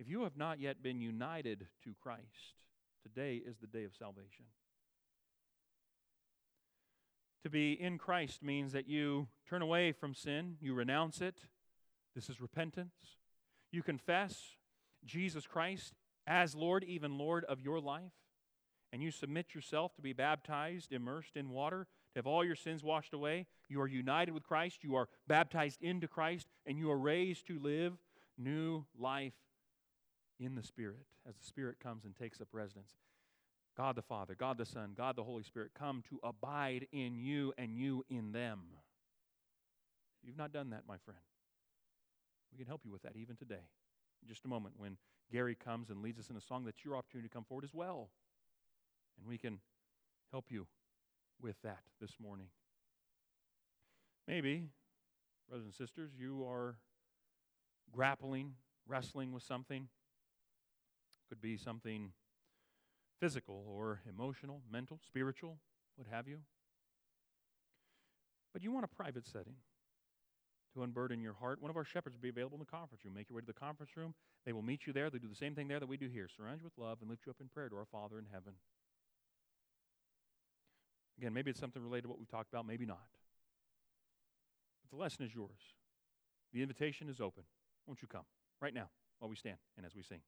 If 0.01 0.09
you 0.09 0.25
have 0.25 0.37
not 0.37 0.59
yet 0.59 0.83
been 0.83 1.01
united 1.01 1.69
to 1.85 1.95
Christ, 2.03 2.55
today 3.05 3.37
is 3.37 3.59
the 3.59 3.69
day 3.69 3.85
of 3.85 3.95
salvation. 3.95 4.47
To 7.45 7.51
be 7.51 7.81
in 7.81 7.97
Christ 7.97 8.43
means 8.43 8.73
that 8.73 8.89
you 8.89 9.29
turn 9.49 9.63
away 9.63 9.93
from 9.93 10.13
sin, 10.13 10.57
you 10.61 10.75
renounce 10.75 11.21
it. 11.21 11.39
This 12.17 12.29
is 12.29 12.41
repentance. 12.41 12.97
You 13.71 13.85
confess 13.85 14.57
Jesus 15.05 15.47
Christ 15.47 15.95
as 16.27 16.57
Lord, 16.57 16.83
even 16.83 17.17
Lord 17.17 17.45
of 17.45 17.61
your 17.61 17.79
life, 17.79 18.11
and 18.97 19.03
you 19.03 19.11
submit 19.11 19.55
yourself 19.55 19.95
to 19.95 20.01
be 20.01 20.15
baptized, 20.15 20.91
immersed 20.91 21.37
in 21.37 21.51
water 21.51 21.87
to 22.15 22.19
have 22.19 22.27
all 22.27 22.43
your 22.43 22.55
sins 22.57 22.83
washed 22.83 23.13
away. 23.13 23.45
You 23.69 23.83
are 23.83 23.87
united 23.87 24.33
with 24.33 24.43
Christ. 24.43 24.83
You 24.83 24.95
are 24.95 25.11
baptized 25.29 25.83
into 25.83 26.09
Christ, 26.09 26.49
and 26.65 26.79
you 26.79 26.91
are 26.91 26.97
raised 26.97 27.47
to 27.49 27.59
live 27.59 27.93
new 28.39 28.87
life 28.99 29.35
in 30.41 30.55
the 30.55 30.63
Spirit 30.63 31.05
as 31.29 31.37
the 31.37 31.45
Spirit 31.45 31.77
comes 31.79 32.07
and 32.07 32.17
takes 32.17 32.41
up 32.41 32.49
residence. 32.53 32.93
God 33.77 33.97
the 33.97 34.03
Father, 34.03 34.35
God 34.35 34.57
the 34.57 34.65
Son, 34.65 34.95
God 34.97 35.15
the 35.15 35.25
Holy 35.25 35.43
Spirit 35.43 35.73
come 35.79 36.03
to 36.09 36.19
abide 36.23 36.87
in 36.91 37.19
you 37.19 37.53
and 37.59 37.77
you 37.77 38.03
in 38.09 38.33
them. 38.33 38.61
You've 40.25 40.39
not 40.39 40.55
done 40.55 40.71
that, 40.71 40.85
my 40.89 40.97
friend. 41.05 41.21
We 42.51 42.57
can 42.57 42.67
help 42.67 42.81
you 42.83 42.93
with 42.93 43.03
that 43.03 43.13
even 43.15 43.37
today. 43.37 43.69
In 44.23 44.29
just 44.29 44.47
a 44.47 44.49
moment, 44.49 44.77
when 44.79 44.97
Gary 45.31 45.55
comes 45.55 45.91
and 45.91 46.01
leads 46.01 46.19
us 46.19 46.31
in 46.31 46.37
a 46.39 46.41
song, 46.41 46.65
that's 46.65 46.83
your 46.83 46.97
opportunity 46.97 47.29
to 47.29 47.35
come 47.35 47.45
forward 47.45 47.65
as 47.65 47.75
well. 47.75 48.09
And 49.19 49.27
we 49.27 49.39
can 49.39 49.59
help 50.33 50.47
you 50.51 50.67
with 51.41 51.57
that 51.63 51.81
this 52.01 52.13
morning. 52.21 52.47
Maybe, 54.27 54.65
brothers 55.49 55.65
and 55.65 55.75
sisters, 55.75 56.11
you 56.19 56.45
are 56.49 56.77
grappling, 57.93 58.55
wrestling 58.87 59.33
with 59.33 59.43
something. 59.43 59.89
Could 61.29 61.41
be 61.41 61.57
something 61.57 62.13
physical 63.21 63.65
or 63.69 64.01
emotional, 64.09 64.61
mental, 64.71 65.01
spiritual, 65.05 65.59
what 65.97 66.07
have 66.11 66.29
you. 66.29 66.39
But 68.53 68.63
you 68.63 68.71
want 68.71 68.85
a 68.85 68.89
private 68.89 69.27
setting 69.27 69.55
to 70.75 70.83
unburden 70.83 71.21
your 71.21 71.33
heart. 71.35 71.61
One 71.61 71.71
of 71.71 71.77
our 71.77 71.85
shepherds 71.85 72.15
will 72.17 72.23
be 72.23 72.29
available 72.29 72.57
in 72.57 72.61
the 72.61 72.67
conference 72.67 73.05
room. 73.05 73.15
Make 73.15 73.29
your 73.29 73.37
way 73.37 73.41
to 73.41 73.47
the 73.47 73.53
conference 73.53 73.97
room. 73.97 74.15
They 74.45 74.53
will 74.53 74.63
meet 74.63 74.87
you 74.87 74.93
there. 74.93 75.11
They 75.11 75.19
do 75.19 75.29
the 75.29 75.35
same 75.35 75.55
thing 75.55 75.69
there 75.69 75.81
that 75.81 75.89
we 75.89 75.97
do 75.97 76.09
here 76.09 76.29
surround 76.29 76.61
you 76.61 76.65
with 76.65 76.79
love 76.79 76.99
and 77.01 77.11
lift 77.11 77.27
you 77.27 77.31
up 77.31 77.41
in 77.41 77.49
prayer 77.49 77.69
to 77.69 77.77
our 77.77 77.87
Father 77.87 78.19
in 78.19 78.27
heaven. 78.33 78.55
Again, 81.19 81.33
maybe 81.33 81.51
it's 81.51 81.61
something 81.61 81.83
related 81.83 82.03
to 82.03 82.09
what 82.09 82.19
we've 82.19 82.31
talked 82.31 82.53
about, 82.53 82.67
maybe 82.67 82.87
not. 82.87 83.07
But 84.83 84.97
the 84.97 85.03
lesson 85.03 85.25
is 85.25 85.35
yours. 85.35 85.75
The 86.53 86.63
invitation 86.63 87.09
is 87.09 87.21
open. 87.21 87.45
Won't 87.87 88.03
you 88.03 88.09
come 88.09 88.25
right 88.61 88.75
now 88.75 88.89
while 89.19 89.29
we 89.29 89.37
stand 89.37 89.57
and 89.77 89.87
as 89.87 89.95
we 89.95 90.03
sing? 90.03 90.21